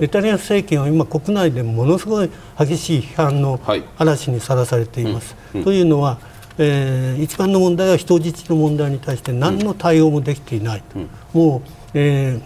[0.00, 3.60] ネタニヤフ政権は今国内でものすごい激しい批判の
[3.98, 5.36] 嵐にさらされています。
[5.64, 6.18] というのは
[6.58, 11.62] えー、一番の問題は人質の問題に対して何の対応もできていない、うん、もう、
[11.94, 12.42] えー、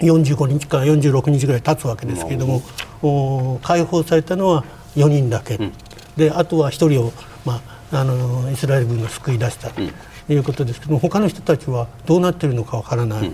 [0.00, 2.62] 45日から46日ぐらい経つわけですけれども、
[3.02, 4.64] うん、解放されたのは
[4.96, 5.72] 4人だけ、うん、
[6.20, 7.12] であとは1人を、
[7.46, 13.32] まあ、あのイスラエル軍が救い出したということですけども他の人たちはどうなっているのかわからない。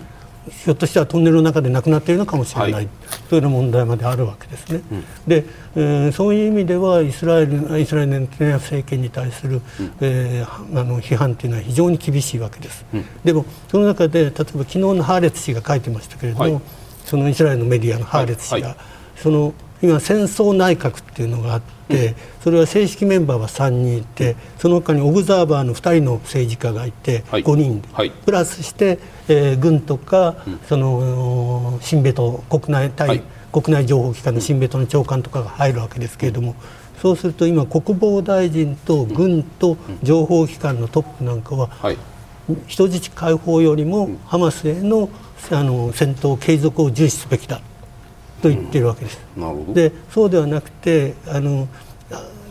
[0.48, 2.88] ひょっとしたらトンネルの中で亡くなっているのかもしれない、はい、
[3.28, 4.80] というような問題まであるわけですね。
[4.92, 12.84] うん、で、えー、そういう意味ではイスラエルイスラエルの政権に対する、うん、えー、あの批判というのは非常に厳しいわけです。
[12.94, 16.62] うん、でもその中で例えば昨日のハーレツ氏が書いてましたけれども、はい、
[17.04, 18.76] そのイスラエルのメディアのハーレツ氏が、はい、
[19.16, 19.52] その
[19.82, 28.98] 今戦争内閣っていうのがあって、それは正式メンバーは3人いてその他にオブザーバーの2人の政治家がいて5人で、プラスして、
[29.28, 30.36] えー、軍とか、
[30.68, 33.22] その新ベト国内対、
[33.52, 36.54] 国内情報機関の新ベトの長官とかが入るわけですけれども、
[37.00, 41.70] そうすると今国防大臣と軍と情報機関のトップなんかは、
[42.66, 45.10] 人質解放よりもハマスへの
[45.50, 47.60] あの戦闘継続を重視すべきだ
[48.42, 49.20] と言っているわけです。
[49.36, 51.68] うん、でそうではなくてあの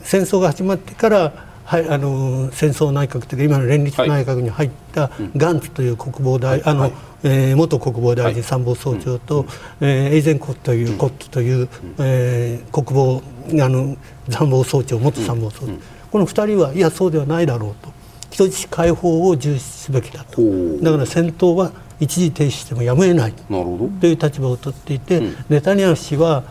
[0.03, 6.91] 戦争が始まってからはい、あの戦争内閣というか今の連立内閣に入ったガンツという国防大、あの
[7.23, 9.47] えー、元国防大臣参謀総長と、
[9.81, 11.67] えー、エイゼンコットというコットという、
[11.97, 13.21] えー、国防
[13.63, 13.97] あの
[14.29, 15.73] 参謀総長元参謀総長、
[16.11, 17.95] この2人はいやそうではないだろうと。
[18.29, 20.41] 人質解放を重視すべきだと。
[20.81, 23.33] だから戦闘は一時停止してもやむを得ない。
[23.33, 26.43] という立場を取っていて、ネタニヤフ氏は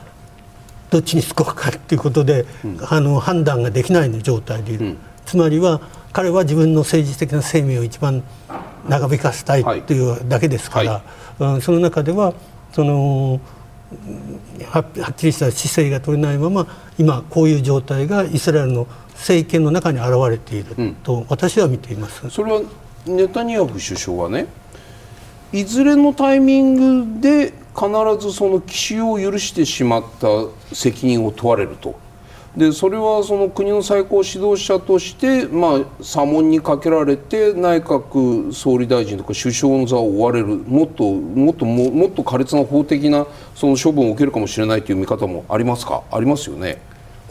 [0.91, 2.47] どっちにつこうかということで、
[2.89, 5.81] あの判断ができない状態でいる、つまりは
[6.13, 8.23] 彼は自分の政治的な生命を一番
[8.89, 10.01] 長引かせたいとい。
[10.01, 11.03] うだけですから、
[11.39, 12.35] はい、その中では
[12.73, 13.41] その
[14.71, 16.67] はっきりした姿勢が取れないまま
[16.99, 22.63] 今こういう状態がイスラエルの政権の中に現れていると私は見ています、うん、それは
[23.07, 24.47] ネタニヤフ首相はね
[25.55, 26.75] いずれのタイミン
[27.15, 27.89] グで必
[28.19, 30.27] ずその奇襲を許してしまった
[30.75, 31.95] 責任を問われると
[32.57, 43.25] でそれはその国の最高指導者として、まあ、査問にかけられて内閣総理大臣とか首相の座を追われるもっともっとももっと苛烈な法的な
[43.55, 46.03] その処分を受けるかもしれないという見方もありますか？
[46.11, 46.79] ありますよね。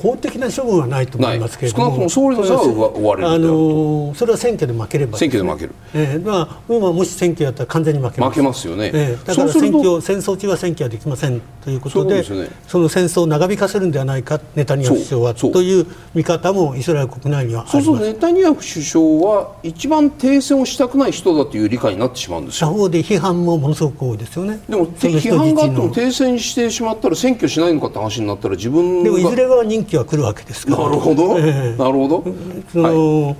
[0.04, 8.30] 法的な処分はないと思いますけれども、も総理の座は追われるあのそれは選挙で負ければ、ね、選挙で負ける、えーまあ、今もし選挙やったら完全に負けます。
[8.32, 17.86] 負けますよね、えー、だから選挙戦争中は選挙はできませんということでそ、ね、その戦争を長引かせるんではないかネタニヤフ首相はという見方もイスラエル国内にはあります。
[17.86, 22.68] そうするとネタニヤフ首相は一番停戦をしたくない人だという理解になってしまうんですよ。
[22.68, 24.60] 他方で批判もものすごく多いですよね。
[24.68, 30.84] でも批判があっても停戦してしまったら選挙しないのかって話になったら自分でもいずれは任期は来るわけですから。
[30.84, 32.24] なるほど、えー、なるほど。
[32.72, 33.36] その、はい。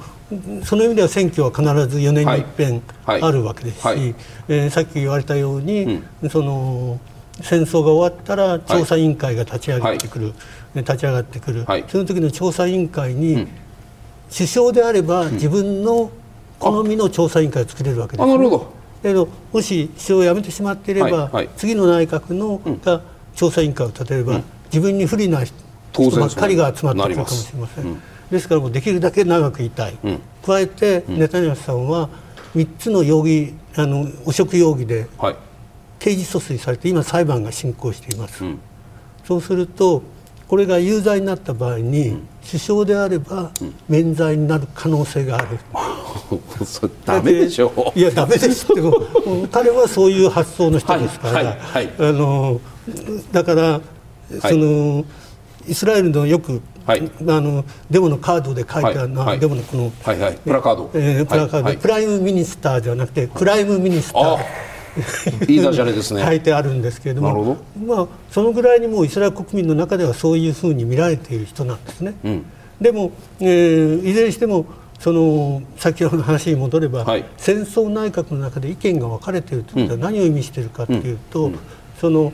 [0.64, 3.98] その意味では選挙は必ず4年に一遍あるわけですし、はい。
[3.98, 4.16] はい、
[4.48, 7.00] えー、さっき言われたように、うん、その
[7.42, 10.32] 戦争が終わったら調査委員会が立ち上がってくる、は
[10.76, 13.48] い、立ち上がってくる、その時の調査委員会に、うん、
[14.32, 16.12] 首相であれば自分の
[16.60, 18.74] 好みの調査委員会を作れるわけです、ね、なるほど。
[19.02, 23.02] けどもし首相を辞めてしまっていれば、次の内閣の、が
[23.36, 25.44] 調査委員会を立てれば、自分に不利な
[25.94, 28.02] 人ばっかりが集まってくるかもしれません。
[28.32, 32.10] ですからもうできるだけ長くいたい、うん、加えて、ネタニヤフさんは
[32.56, 35.08] 3つの容疑あの汚職容疑で
[36.00, 38.60] 刑事訴追されて今裁判が進行しています、うん、
[39.24, 40.04] そうすると
[40.48, 43.52] これが有罪になった場合に、うん、首相であれば
[43.90, 45.58] 免罪になる可能性がある。
[47.06, 47.92] ダメでしょ。
[47.96, 48.82] いやダメですって。
[49.52, 52.62] 彼はそういう発想の人ですから、はいはいはい、あの
[53.32, 53.82] だから、
[54.42, 55.06] その
[55.68, 64.38] イスラエルのよくはい、あのデモのカードで書いてあるのは、はい、デモのこの、はいはい、プラカード、えー、プラカード、 Prime Mi nister ではなくて Crime Minister。
[65.50, 66.24] いいダジャレですね。
[66.24, 72.14] 書いてあるんですけれどもまあ、そのぐらいにもうイスラエル国民の中ではそういうふうに見られている人なんですね。
[72.24, 72.46] うん、
[72.80, 74.66] でも、えー、いずれにしても
[75.00, 81.54] その先ほどの話に戻れば、はい、戦争内閣の中で意見が分かれているということは何を意味しているかというと、うん。
[81.54, 81.60] うん、
[82.00, 82.32] その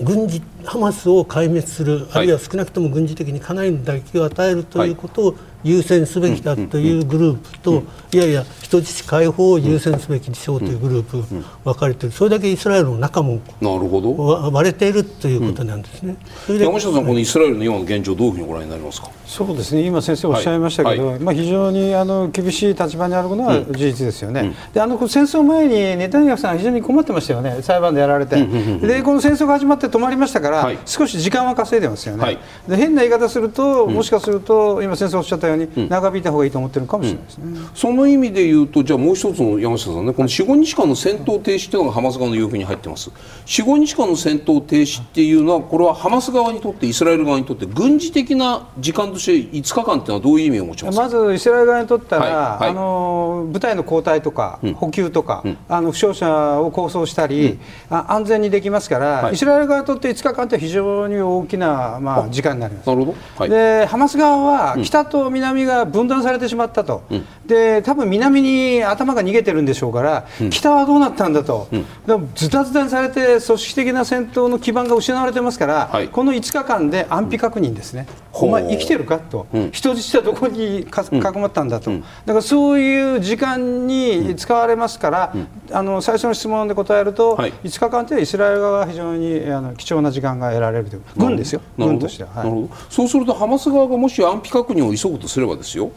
[0.00, 5.34] 軍事ハマスを壊滅する、あるいは少なくとも軍事的にかなりの打撃を与えるということを
[5.64, 7.82] 優先すべきだというグループと、
[8.12, 11.24] いやいや、人質解放を優先すべきでしょうというグループ
[11.64, 14.50] 分かれている、それだけイスラエルの中もなるほど。
[14.52, 16.16] 割れているということなんですね、
[16.48, 19.10] うん、山下さん、このイスラエルの今の現状、どういうふうにご覧になりますか？
[19.26, 21.14] そうですね、今、先生おっしゃいましたけど、はい。
[21.14, 32.38] はい、まあ、非常にあの厳しい立場にあるのは事実ですよね、うん、であの戦争前にネタニヤフさん、非常に困ってましたよね、裁判でやられて、でこの戦争が始まって止まりましたから、はい、少し時間は稼いでますよね、
[32.68, 43.10] で変な言い方すると、もしかすると、今、先生おっしゃったように、長引いた方がいいと思ってるかもしれないですね、その意味で言うと、じゃあもう一つの山下さんね、この4、5日間の戦闘停止というのがハマス側の要求に入ってます、
[43.46, 52.34] 4、5日間の戦闘停止っていうのは、これはハマス側にとって、イスラエル側にとって、軍事的な時間として5日間っていうのはどういう意味を持ちますまずイスラエル側にとったら、はい。
[52.34, 57.58] はい、あの部隊の交代とか、うん、補給とか、うん、あの負傷者を構想したり、
[57.90, 62.86] うん、安全にできますから、はい、イスラエル側にとって5日間って非常に大きな、まあ、時間になります。
[62.86, 63.16] なるほど。
[63.36, 67.02] はい、でハマス側は北と南が分断されてしまったと、
[67.46, 71.68] で多分南に頭が逃げてるんでしょうから、北はどうなったんだと、
[72.06, 78.06] でもズタズタにされて組織的な戦闘の基盤が失われてますから、はい、この5日間で安否確認ですね、
[78.46, 85.34] お前生きてるかと、人質はどこにかかまったんだと、だからそういう時間に使われますから、
[85.70, 91.02] あの最初の質問で答えると、はい、5日間ってイスラエル側は非常にあの貴重な時間が得られるという。
[91.16, 95.90] 軍ですよ、軍としては、はい、そうするとハマス側がもし安否確認を急ぐとすればですよ。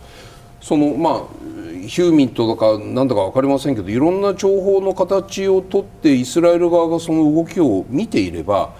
[0.61, 1.21] そのまあ
[1.87, 8.73] ヒューミントとかなんだか分かりませんけどいろんな情報の形をとってイスラエル側がその動きを見ていれば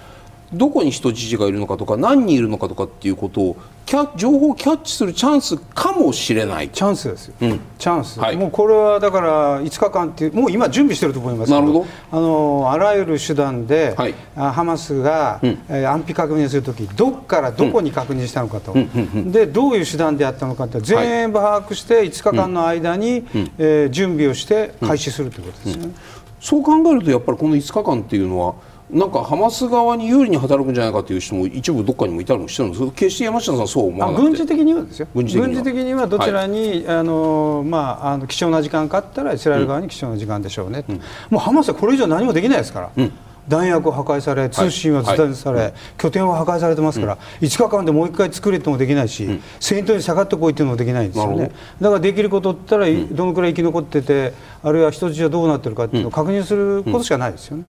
[0.54, 6.70] どこに人質がいるのかとか何人いるのかとかっていうことをキャ情報をキャッチするチャンスかもしれない。
[6.70, 11.86] チャンスですよ、うん、チャンス、はい、もうこれはだから5日間っていうもう今準備してると思いますなるほど。
[12.12, 25.94] あのあらゆる手段で、はい、ハマスが、うん、えー、安否確認するときどこからどこに確認したのかと、うん、でどういう手段でやったのかって全部把握して5日間の間に、うん、えー、準備をして開始するということですよね、
[26.40, 28.56] そう考えるとやっぱりこの5日間っていうのは
[28.92, 35.08] なんかハマス側に有利に働くんじゃないかという人も一部どっかにもいたりもしてるんですけど決して山下さんそう思わな軍事的にはですよ。
[35.14, 36.08] 軍事的には。
[36.08, 40.96] どちらに、はい、あのまあ、あの貴重な時間かあったらイスラエル側に貴重な時間でしょうね、うん、
[41.30, 42.92] もうハマスはこれ以上何もできないですから。
[42.96, 43.12] うん。
[43.48, 45.66] 弾薬を破壊され、通信はズタされ、はい。
[45.68, 57.66] はい、拠点は破壊されてますから、うん、5日間でもう1回作れともできないし、うん、戦闘に下がってこいっていうのもできないんですよね、だからできることって言ったら、どのくらい生き残ってて、あるいは人質はどうなってるかっていうのを確認することしかないですよね。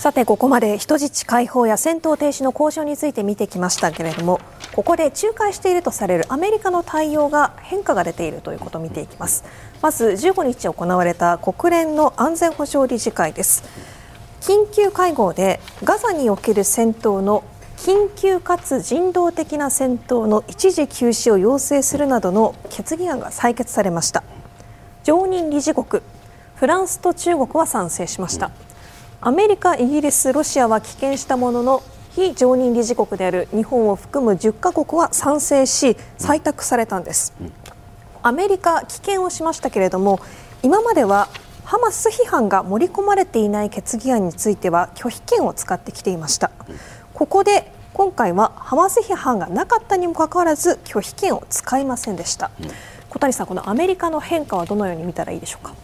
[0.00, 4.40] さてここまで人質解放や戦闘停止の交渉について見てきましたけれども
[4.72, 9.44] ここで仲介しているとされるアメリカの対応が変化が出ているということを見ていきます。
[9.82, 13.62] まず15日行われた国連の安全保障理事会です。
[14.40, 17.44] 緊急会合でガザにおける戦闘の
[17.76, 24.24] 緊急かつ人道的な戦闘の一時休止を要請するなどの決議案が採決されました。
[25.04, 26.02] 常任理事国
[26.54, 28.50] フランスと中国は賛成しました、
[29.22, 37.34] アメリカ、イギリス、ロシアは棄権したものの非常任理事国である日本を含む10カ国は賛成し採択されたんです、
[38.22, 40.20] アメリカ棄権をしましたけれども
[40.62, 41.28] 今までは
[41.64, 46.50] ハマス批判が盛り込まれていない決議案については拒否権を使ってきていました。
[47.12, 52.50] ここで今回はハマス批判がなかったにもかかわらず拒否権を使いませんでした、
[53.10, 55.74] 小谷さんこのアメリカの変化はどのように見たらいいでしょうか？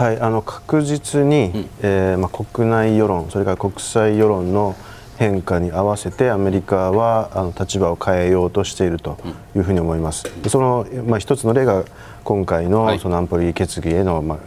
[0.00, 4.74] はい、あの確実に、うん、えー、まあ、国内世論それから国際世論の
[5.18, 9.18] 変化に合わせてアメリカはあの立場を変えようとしていると
[9.54, 10.24] いうふうに思います。
[10.48, 11.84] そのまあ、一つの例が
[12.24, 14.38] 今回のその安保理決議への、まあ、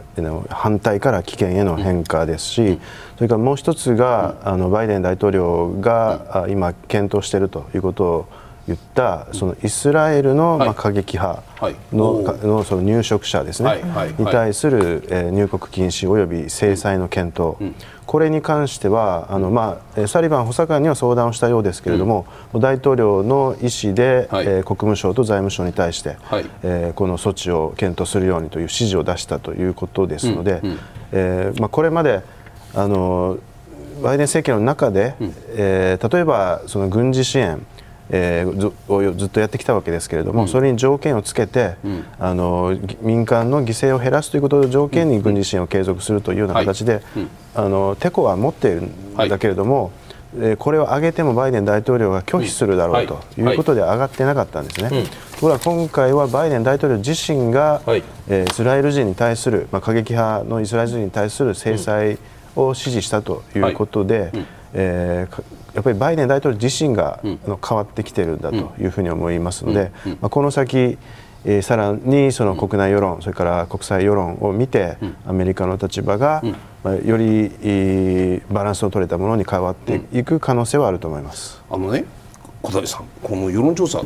[0.50, 2.80] 反対から棄権への変化ですし、
[3.18, 8.28] それからもう一つがあのバイデン大統領が今検討しているということを
[8.66, 11.44] 言ったそのイスラエルのまあ過激派
[11.92, 13.82] の,、のその入植者ですね、
[14.18, 17.58] に対する入国禁止及び制裁の検討、
[18.06, 26.18] これに関してはあの、まあ、サリバン補佐官には相談をしたようですけれども、大統領の意思で、え国務省と財務省に対して、
[26.64, 30.62] えこの措置を検討するようにという指示を出したということですので、
[31.12, 32.22] えまあ、これまで
[32.74, 33.40] あの
[34.02, 35.16] バイデン政権の中で、
[35.50, 37.66] え例えばその軍事支援
[38.10, 49.92] えー、ずずっとやってきたわけですけれども、うん、それに条件をつけて、うん、あの民間の犠牲を減らすということを条件に軍事支援を継続するというような形で、はいうん、あのてこは持っているんだけれども、
[50.38, 53.42] はい、これを上げてもバイデン大統領が拒否するだろうとい。
[53.42, 55.04] うことで上がってなかったんですね。
[55.36, 62.18] ところが今回はバイデン大統領自身が、はい、えー、イスラエル人に対する、まあ、過激派のイスラエル人に対する制裁
[62.56, 64.32] を指示したということで、
[64.74, 65.44] えー、
[65.76, 70.98] やっぱりバイデン大統領自身が、変わってきているんだというふうに思いますので、まあ、この先
[71.46, 76.42] えー、さらにその国内世論、それから国際世論を見て、アメリカの立場が、
[76.84, 81.62] まあ、より、バランスの取れたものに変わっていく可能性はあると思います。
[81.70, 82.06] あのね
[82.62, 84.02] 小谷さん、この世論調査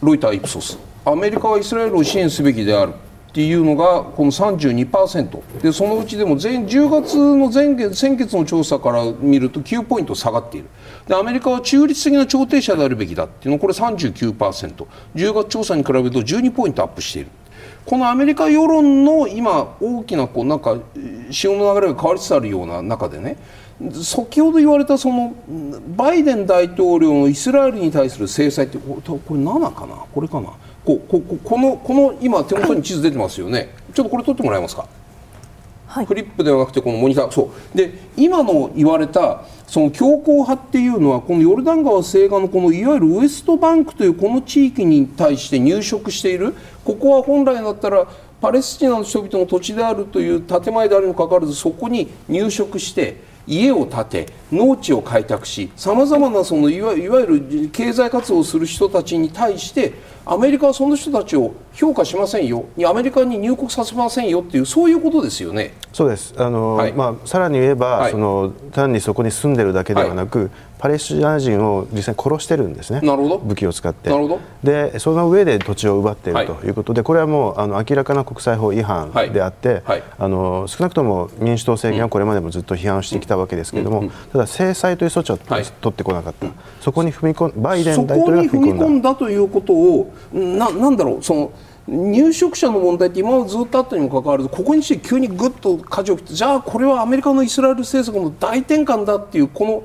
[0.00, 0.78] ロイター・イプソス。
[1.04, 2.92] アメリカはイスラエルを支援すべきである
[3.32, 10.68] っていうのがこの32%でそのうちでも前10月の前月先月の調査から見ると9ポイント下がっている。
[11.08, 17.30] でアメリカは中立的な調停者であるべきだっていうのこれ 39%10 月調査に比べると12ポイントアップしている。
[17.86, 20.76] このアメリカ世論の今大きなこうなんか
[21.30, 23.38] 潮の流れが変わりつつあるような中でね
[23.90, 25.34] 先ほど言われたその
[25.96, 30.50] バイデン大統領のイスラエルに対する制裁ってこれ7かなこれかな
[30.84, 33.74] こここのこの今手元に地図出てますよね。
[33.94, 34.88] ちょっとこれ取ってもらえますか、
[35.86, 37.30] はい、フリップではなくてこのモニター。
[37.30, 37.76] そう。
[37.76, 46.54] で今の言われたその強硬派っていうのはこのヨルダン川西岸のこのいわゆるウエストバンクというこの地域に対して入植している。
[46.84, 48.06] ここは本来だったら
[48.40, 62.64] パレスチナの人々の土地であるという建前であるにもかかわらずそこに入植して家を建て農地を開拓しさまざまなそのいわゆる経済活動をする人たちに対してアメリカはその人たちを評価しませんよ。
[62.86, 65.74] アメリカに入国させませんよっていうそういうことですよね。
[65.92, 66.32] そうです。
[66.36, 70.50] あの、はい、まあ、さらに言えば、はい、その単にそこに住んでるだけではなく、はい
[70.82, 73.38] パレスチナ人を実際に殺してるんですね、なるほど。
[73.38, 74.10] 武器を使って。
[74.10, 74.40] なるほど。
[74.64, 79.82] で、その上で土地を奪っているということで、はい、これはもうあの明らかな国際法違反であって、はい。
[79.84, 86.48] はい、あの少なくとも民主党政権はこれまでもずっと批判してきたわけですけれども、ただ、制裁という措置を取ってこなかった、
[86.80, 89.14] そこに踏み込んバイデン大統領が踏み込んだ。
[89.14, 91.52] ということをななんだろうその
[91.86, 99.84] 入植者の問題って今までずっとあったにもかかわらずここにして急にぐっと舵を切ってじゃあこれはアメリカのイスラエル政策の大転換だっていうこの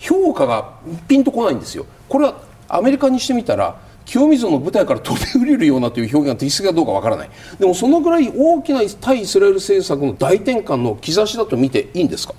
[0.00, 0.72] 評価が
[1.06, 1.86] ピンとこないんですよ。
[2.08, 7.30] これはアメリカにしてみたら清水の舞台から飛び降りるようなという表現が適切かどうかわからない。
[7.58, 12.34] でもそのぐらい大きな対イスラエル政策の大転換の兆しだと見ていいんですか、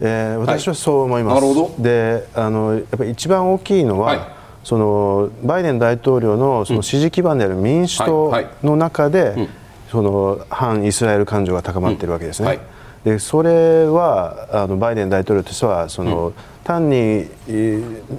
[0.00, 1.82] えー、私はそう思います、はい、なるほど。
[1.82, 4.20] であのやっぱり一番大きいのは、はい。
[4.66, 8.32] そのバイデン大統領のその支持基盤である民主党
[8.64, 9.48] の中で、
[9.92, 12.58] その反イスラエル感情が高まっているわけですね。
[13.06, 16.32] でそれはあのバイデン大統領としてはその、
[16.64, 17.28] 単に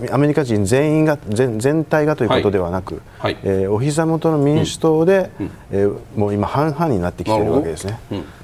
[0.10, 3.34] アメリカ人全員が全全体がということではなく、はい。
[3.34, 8.00] はい、えー、お膝元の民主党で、うん、えー、もう今半々になってきているわけですね、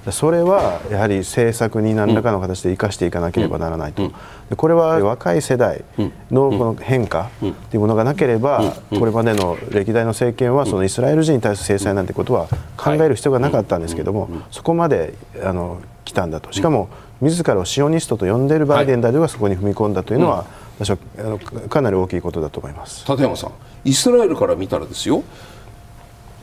[0.05, 4.13] うん、それはやはり政策に何らかの形で生かしていかなければならないと、うん、
[4.57, 5.85] これは若い世代
[6.29, 15.81] のこの変化というものがなければ、これまでの歴代の政権はそのイスラエル人に対する制裁なんてことは考える必要がなかったんですけども、そこまであの
[16.13, 16.51] 来たんだと。
[16.53, 16.89] しかも
[17.21, 20.45] 自らをシオニストと呼んでいるバイデン大統領がそこに踏み込んだというのは、
[20.79, 23.05] 私はあのかなり大きいことだと思います。
[23.07, 23.51] 立山さん
[23.85, 25.23] イスラエルから見たらですよ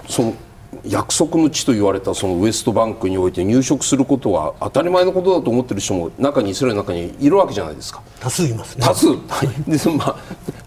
[0.09, 0.35] その
[0.87, 8.03] 約束の地と言われたそのウエストバンクにおいて入植することは当たり前のことだと思っている人も中にイスラエルの中にいるわけじゃないですか。
[8.21, 8.85] 多数いますね。
[8.87, 9.15] 多数、は
[9.45, 10.17] い、でまあ、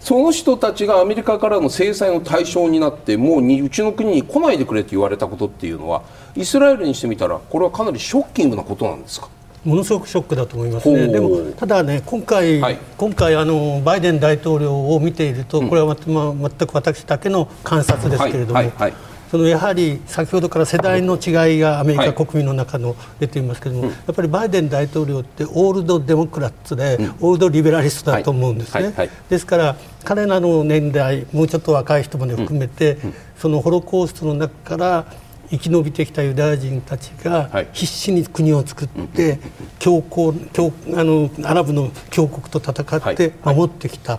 [0.00, 6.02] その人たちがアメリカからの制裁の対象になってもううちの国に来ないでくれと言われたことっていうのは
[6.36, 9.28] イスラエルにしてみたらこれはかなりショッキングなことなんですか？
[9.64, 18.70] ものすごくショックだと思いますね、でもただね、今回、はい、今回あのバイデン大統領を見ていると、これは、まあ、全く私だけの観察ですけれども、はい。
[18.76, 18.94] はい、
[19.30, 28.94] そのやはり先ほどから世代の違いがアメリカ国民の中の出ていますけれども、やっぱりバイデン大統領ってオールドデモクラッツで、オールドリベラリストだと思うんですね。
[29.28, 32.98] ですから彼らの年代もうちょっと若い人まで含めて、
[33.38, 35.06] そのホロコーストの中から
[35.50, 39.38] 生き延びてきたユダヤ人たちが必死に国を作って
[39.78, 44.18] 強硬強あのアラブの強国と戦って守ってきた、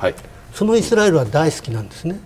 [0.54, 2.20] そのイスラエルは大好きなんですね。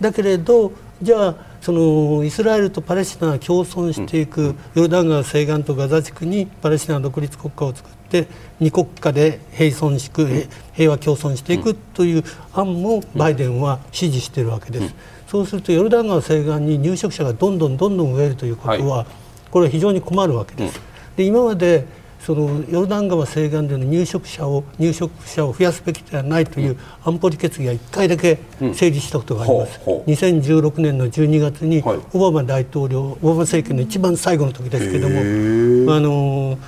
[0.00, 0.72] だけれど
[1.02, 8.28] じゃあそのイスラエルとパレスチナが共存していくヨルダン川西岸とガザ地区にパレスチナ独立国家を作って
[8.60, 14.94] 二国家で平存しく平和共存していくという案もバイデンは支持しているわけです。
[15.26, 19.04] そうするとヨルダン川西岸に入植者がどんどんどんどん増えるということは、
[19.50, 20.80] これは非常に困るわけです。
[21.16, 21.84] で今まで
[22.20, 28.38] そのヨルダン川西岸での入植者を入植者を増やすべきではないという安保理決議が1回だけ
[28.74, 36.58] 成立したことがあります、うん、2016年の12月にオバマ大統領、オバマ政権の一番最後の時ですけれどもあの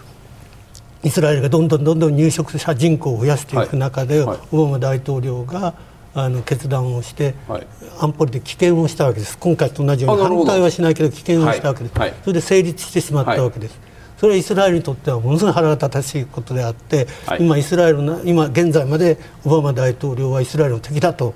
[1.03, 4.27] イスラエルがどんどんどんどん入植者人口を増やしていく中で、はい。
[4.27, 5.75] はい、オバマ大統領が
[6.13, 7.67] あの決断をして、はい、
[8.01, 9.39] 安保理で棄権をしたわけです。
[9.39, 13.79] 今回と同じように反対はしないけど棄権をしたわけです、はい、それで成立してしまったわけです、
[14.21, 17.07] それはイスラエルにとってはものすごい腹が立たしいことであって、
[17.39, 19.17] 今イスラエルの今現在まで
[19.47, 21.33] オバマ大統領はイスラエルの敵だと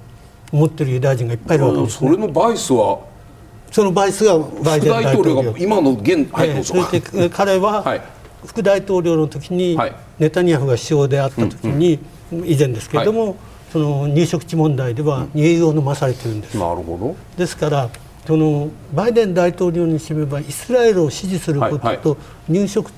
[0.52, 3.00] 思っているユダヤ人がいっぱいいるわけです、ね、それのバイスは？
[3.72, 5.52] そのバイスがバイデン大統領。
[5.52, 8.02] が今の現、はい、えー、それで彼は、
[8.44, 9.78] 副大統領の時に、
[10.18, 11.98] ネタニヤフが首相であった時に、
[12.32, 13.36] うんうん、以前ですけれども、
[13.72, 17.16] その入植地問題では栄養を飲まされてるんです、なるほど。
[17.38, 17.88] ですから
[18.26, 22.16] そのバイデン大統領にしてみればイスラエルを支持することと
[22.48, 22.90] 入植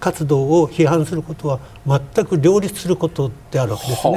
[0.00, 4.12] 活動を批判することは全く両立することであるわけですね。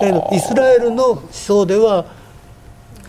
[0.00, 2.06] だけどイスラエルの思想では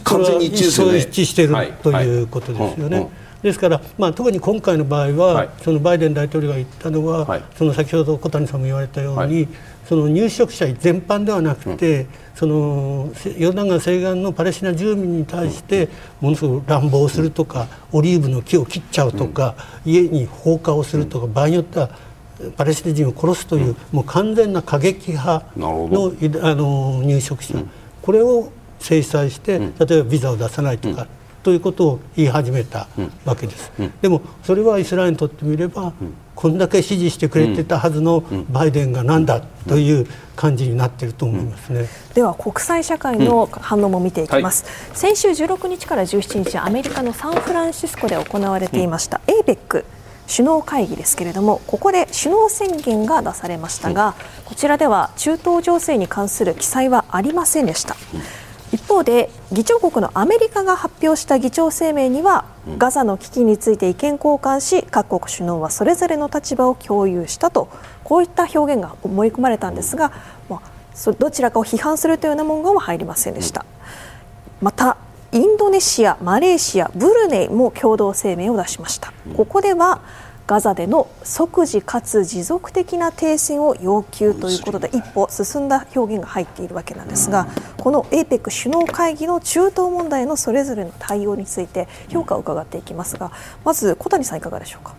[0.04, 1.48] 完全に一致,、一致してい。
[1.48, 3.10] る、ということですよね。
[3.42, 9.48] ですから、まあ、特に今回の場合は、はい、そのバイデン大統領が言ったのは、はい、その先ほど小谷さんも言われたように、はい、
[9.88, 15.90] その入植者全般ではなくて、うん、そのヨルダン川西岸のパレスチナ住民に対して
[16.22, 19.56] ものすごく乱暴するとか、オリーブの木を切っちゃうとか、
[19.86, 21.90] うん、家に放火をするとか、場合によっては
[22.58, 26.12] パレスチナ人を殺すという、もう完全な過激派の
[26.42, 27.60] あの入植者、
[28.02, 31.08] これを制裁して例えばビザを出さないとか。
[31.44, 32.88] ということを言い始めた
[33.24, 33.72] わけです、
[34.02, 49.86] でもそれはイスラエルにとってみれば、うん、こんだけ支持してくれてたはずのバイデンがなんだという感じになっていると思いますね、では国際社会の反応も見ていきます、はい、先週16日から17日アメリカのサンフランシスコで行われていました、APEC
[50.28, 57.96] 首脳会議ですけれどもここで首脳宣言が出されましたが、こちらでは中東情勢に関する記載はありませんでした。
[58.72, 62.46] 一方で議長国のアメリカが発表した議長声明には
[62.78, 67.70] ガザの危機について意見交換し各国首脳はそれぞれの立場を共有したと
[68.04, 70.12] こういった表現が盛り込まれたんですが、
[70.50, 73.66] まあ、どちらかを批判するというような文言は入りませんでした。
[74.62, 74.98] また
[75.32, 79.12] インドネシア、マレーシア、ブルネイも共同声明を出しました。
[79.36, 80.02] ここでは
[80.48, 93.32] ガザでの即時かつ持続的な停戦を要求ということで一歩進んだ表現が入っているわけなんですがこの APEC 首脳会議の中東問題のそれぞれの対応について評価を伺っていきますが
[93.64, 94.94] まず小谷さんいかがでしょうか？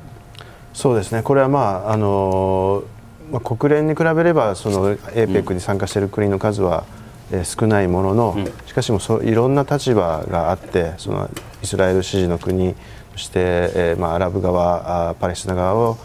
[0.75, 1.23] そうですね。
[1.23, 2.83] これはまああの
[3.31, 6.85] まあ、国連に比べればその APEC に参加している国の数は、
[7.33, 8.37] え少ないものの、
[8.67, 11.29] しかしもそういろんな立場があってその
[11.61, 12.77] イスラエル支持の国そ
[13.17, 15.99] して、えーまあ、アラブ側パレスチナ側を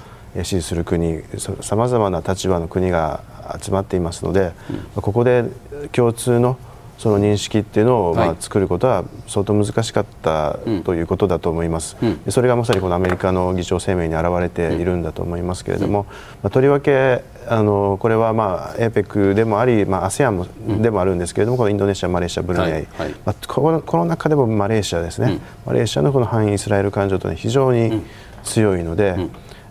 [0.43, 1.22] 支持する国
[1.62, 3.22] さまざまな立場の国が
[3.62, 4.53] 集まっていますので、
[4.95, 5.45] うん、ここで
[5.91, 6.57] 共通の
[6.97, 16.05] その認識っていうのを、まあ、作ることは相当難しかったということだと思います、うん、それがまさにこのアメリカの議長声明に表れているんだと思いますけれども、
[16.43, 20.48] まあ、とりわけあのこれは、まあ、APEC でもあり、まあ、ASEAN も
[20.82, 28.04] でもあるんですけれども、このインドネシア、マレーシア、ブルネイ、はいはい、まあ、このこの中でもマレーシアですね、マレーシアのこの反イスラエル感情というのは非常に
[28.44, 29.16] 強いので、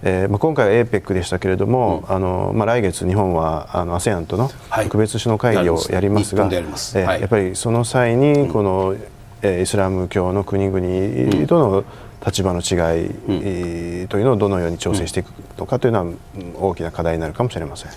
[0.02, 4.50] えーまあ、今回は APEC でしたけれども、うん、あのまあ、来月、日本はあの ASEAN との
[4.82, 6.34] 特別首脳会議をやります。
[6.34, 8.96] が、はい、ややっぱりその際にこの、
[9.42, 11.84] えー、イスラム教の国々との
[12.24, 16.12] 立場の違い、というのをどのように調整していくのかというのは
[16.60, 17.90] 大きな課題になるかもしれません。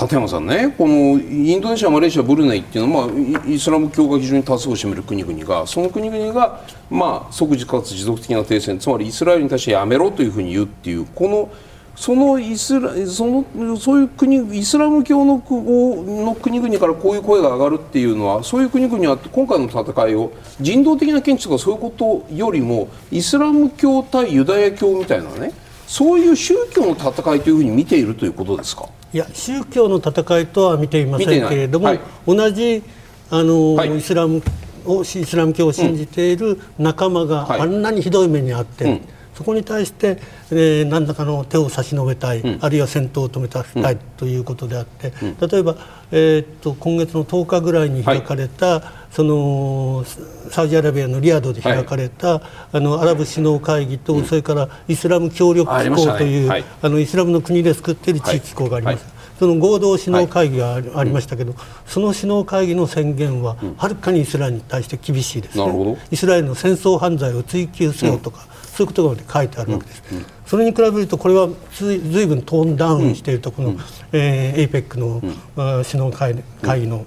[0.00, 11.48] 立山さんね、このインドネシア、マレーシア、ブルネイっていうのは、まあ、イスラム教が非常に多数を占める国々が、その国々が、まあ、即時かつ持続的な停戦、つまりイスラエルに対してやめろというふうに言うっていう、この
[11.96, 25.52] そのイスラそのそういう国イスラム教のの国々からこういう声が上がるっていうのはそういう国々は今回の戦いを人道的な見地とかそういうことよりもイスラム教対ユダヤ教みたいなね
[25.86, 28.88] そういう宗教の戦いというふうに見ているということですか？
[29.12, 32.82] いや宗教の戦いとは見ていませんけれども、はい、同じ
[33.30, 34.42] あの、はい、イスラム
[34.84, 39.00] をイスラム教を信じている仲間があんなにひどい目にあって、うん
[39.34, 40.18] そこに対して、
[40.50, 43.60] えー、何らかの手を差し伸べたい、うん、あるいは戦闘を止めた
[43.90, 45.12] い、ということであって、
[45.46, 45.76] 例えば、
[46.12, 48.82] えー、っと今月の10日ぐらいに開かれた、はい、
[49.12, 50.04] その
[50.50, 52.42] サウジアラビアのリヤドで開かれた、はい、
[52.74, 56.64] あのアラブ首脳会議と、それからイスラム協力機構というあ、ね。
[56.82, 59.14] はい、のイスラムの国で作っている地域機構があります。
[59.38, 68.46] その合同首脳会議がありましたけど、はい、その首脳会議の宣言ははるかにイスラエルに対して厳しいですね、イスラエルの戦争犯罪を追及せよとか、
[68.76, 70.02] そういうことが書いてあるわけです。
[70.46, 73.78] それに比べるとこれはずいぶんトーンダウンしているとこの、うん、
[74.12, 75.22] えー、APEC の、
[75.56, 77.06] うん、首脳会会議の、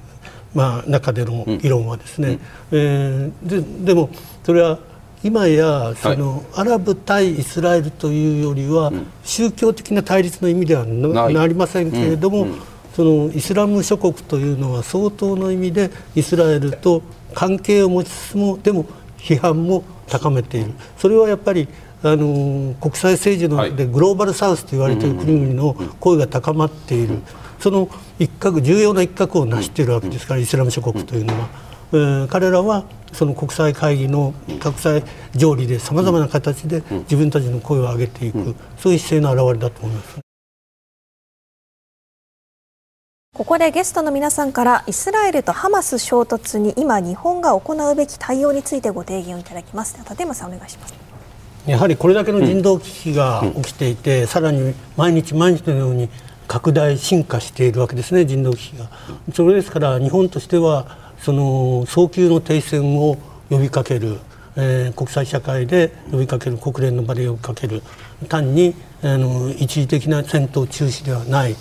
[0.55, 2.39] まあ、中での議論はですね、うん、
[2.71, 4.09] えー、ででも
[4.43, 4.79] それは
[5.23, 8.93] 今やその、はい、アラブ対イスラエルというよりは、
[9.23, 12.47] 宗教的な対立の意味ではなりませんけれども、
[12.95, 17.01] そのイスラム諸国というのは相当の意味でイスラエルと
[17.33, 18.85] 関係を持ちつつもでも
[19.17, 20.73] 批判も高めている。
[20.97, 21.67] それはやっぱり
[22.03, 27.19] あの国際政治のでグローバルサウスと言われている国々の声が高まっている、
[27.59, 27.89] その
[28.19, 31.67] 一角重要な一角を成しているわけですから、イスラム諸国というのは。
[31.93, 32.83] えー、彼らは
[33.13, 35.03] その国際会議の国際
[35.33, 40.26] 条理でさまざまな形で自分たちの声を上げていく、そういう姿勢の表れだと思います。
[43.37, 49.95] ここでゲストの皆さんからイスラエルとハマス衝突に今日本が行うべき対応についてご提言をいただきます。
[49.99, 50.95] 立山さんお願いします。
[51.67, 56.09] やはりこれだけの人道危機が起きていて、うん、さらに毎日毎日のように
[56.47, 58.89] 拡大進化しているわけですね人道危機が。
[59.31, 63.17] それですから日本としてはその早急の停戦を
[63.51, 64.17] 呼びかける、
[64.55, 67.83] えー、国際社会で呼びかける国連の場で呼びかける。
[68.29, 68.73] 単に
[69.03, 71.55] あの一時的な戦闘中止ではない。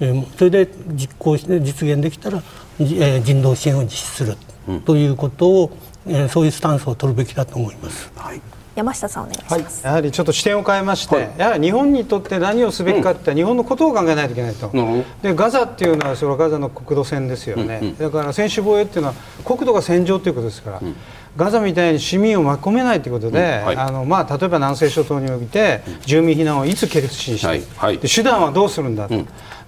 [0.00, 2.42] うん、それで実行して実現できたら、
[2.78, 4.36] え人道支援を実施する、
[4.84, 8.10] ということを、えそういうスタンスを取るべきだと思います。
[8.16, 8.40] はい。
[8.74, 20.96] 山下さんお願いします、はい、やはりちょっと視点を変えまして、はい、やはり日本にとって何をすべきかって、うん、日本のことを考えないといけないと、うん、でガザっていうのはそのガザの国土線ですよね、うんうん、だから専守防衛っていうのは国土が戦場ということですから、うん、
[21.36, 29.14] ガザみたいに市民を巻き込めないということで、はい、あのまあ、例えば南西諸島において住民避難をいつ決心して、で手段はどうするんだと。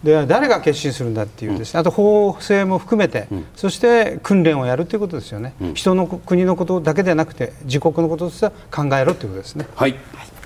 [0.02, 9.66] で誰が決心するんだっていうです、ね、あと法制も含めて、そして訓練をやるということですよね、人の国のことだけでなくて自国のこととしては考えろということですね。
[9.74, 9.96] はい。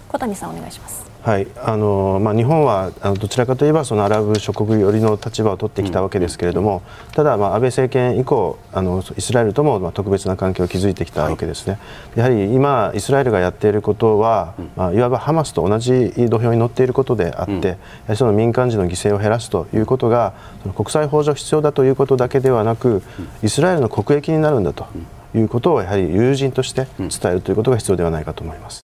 [0.09, 1.47] 小谷さんお願いしますはい。
[1.63, 11.79] あのまあ、日本はあのどちらかといえばそのアラブ諸国寄りの立場を取ってきたわけですけれども、うん、ただ、まあ、安倍政権以降あのイスラエルともまあ特別な関係を築いてきたわけですね、は
[12.17, 17.77] い、やはり今、イスラエルがやっていることは、うん、まあ、いわばハマスと同じ土俵に乗っていることであって、
[18.09, 23.03] うん、その民間人の犠牲を減らすということがその国際法上必要だということだけではなく
[23.43, 24.87] イスラエルの国益になるんだと
[25.35, 28.81] いうことをやはり友人として伝えるということが必要ではないかと思います。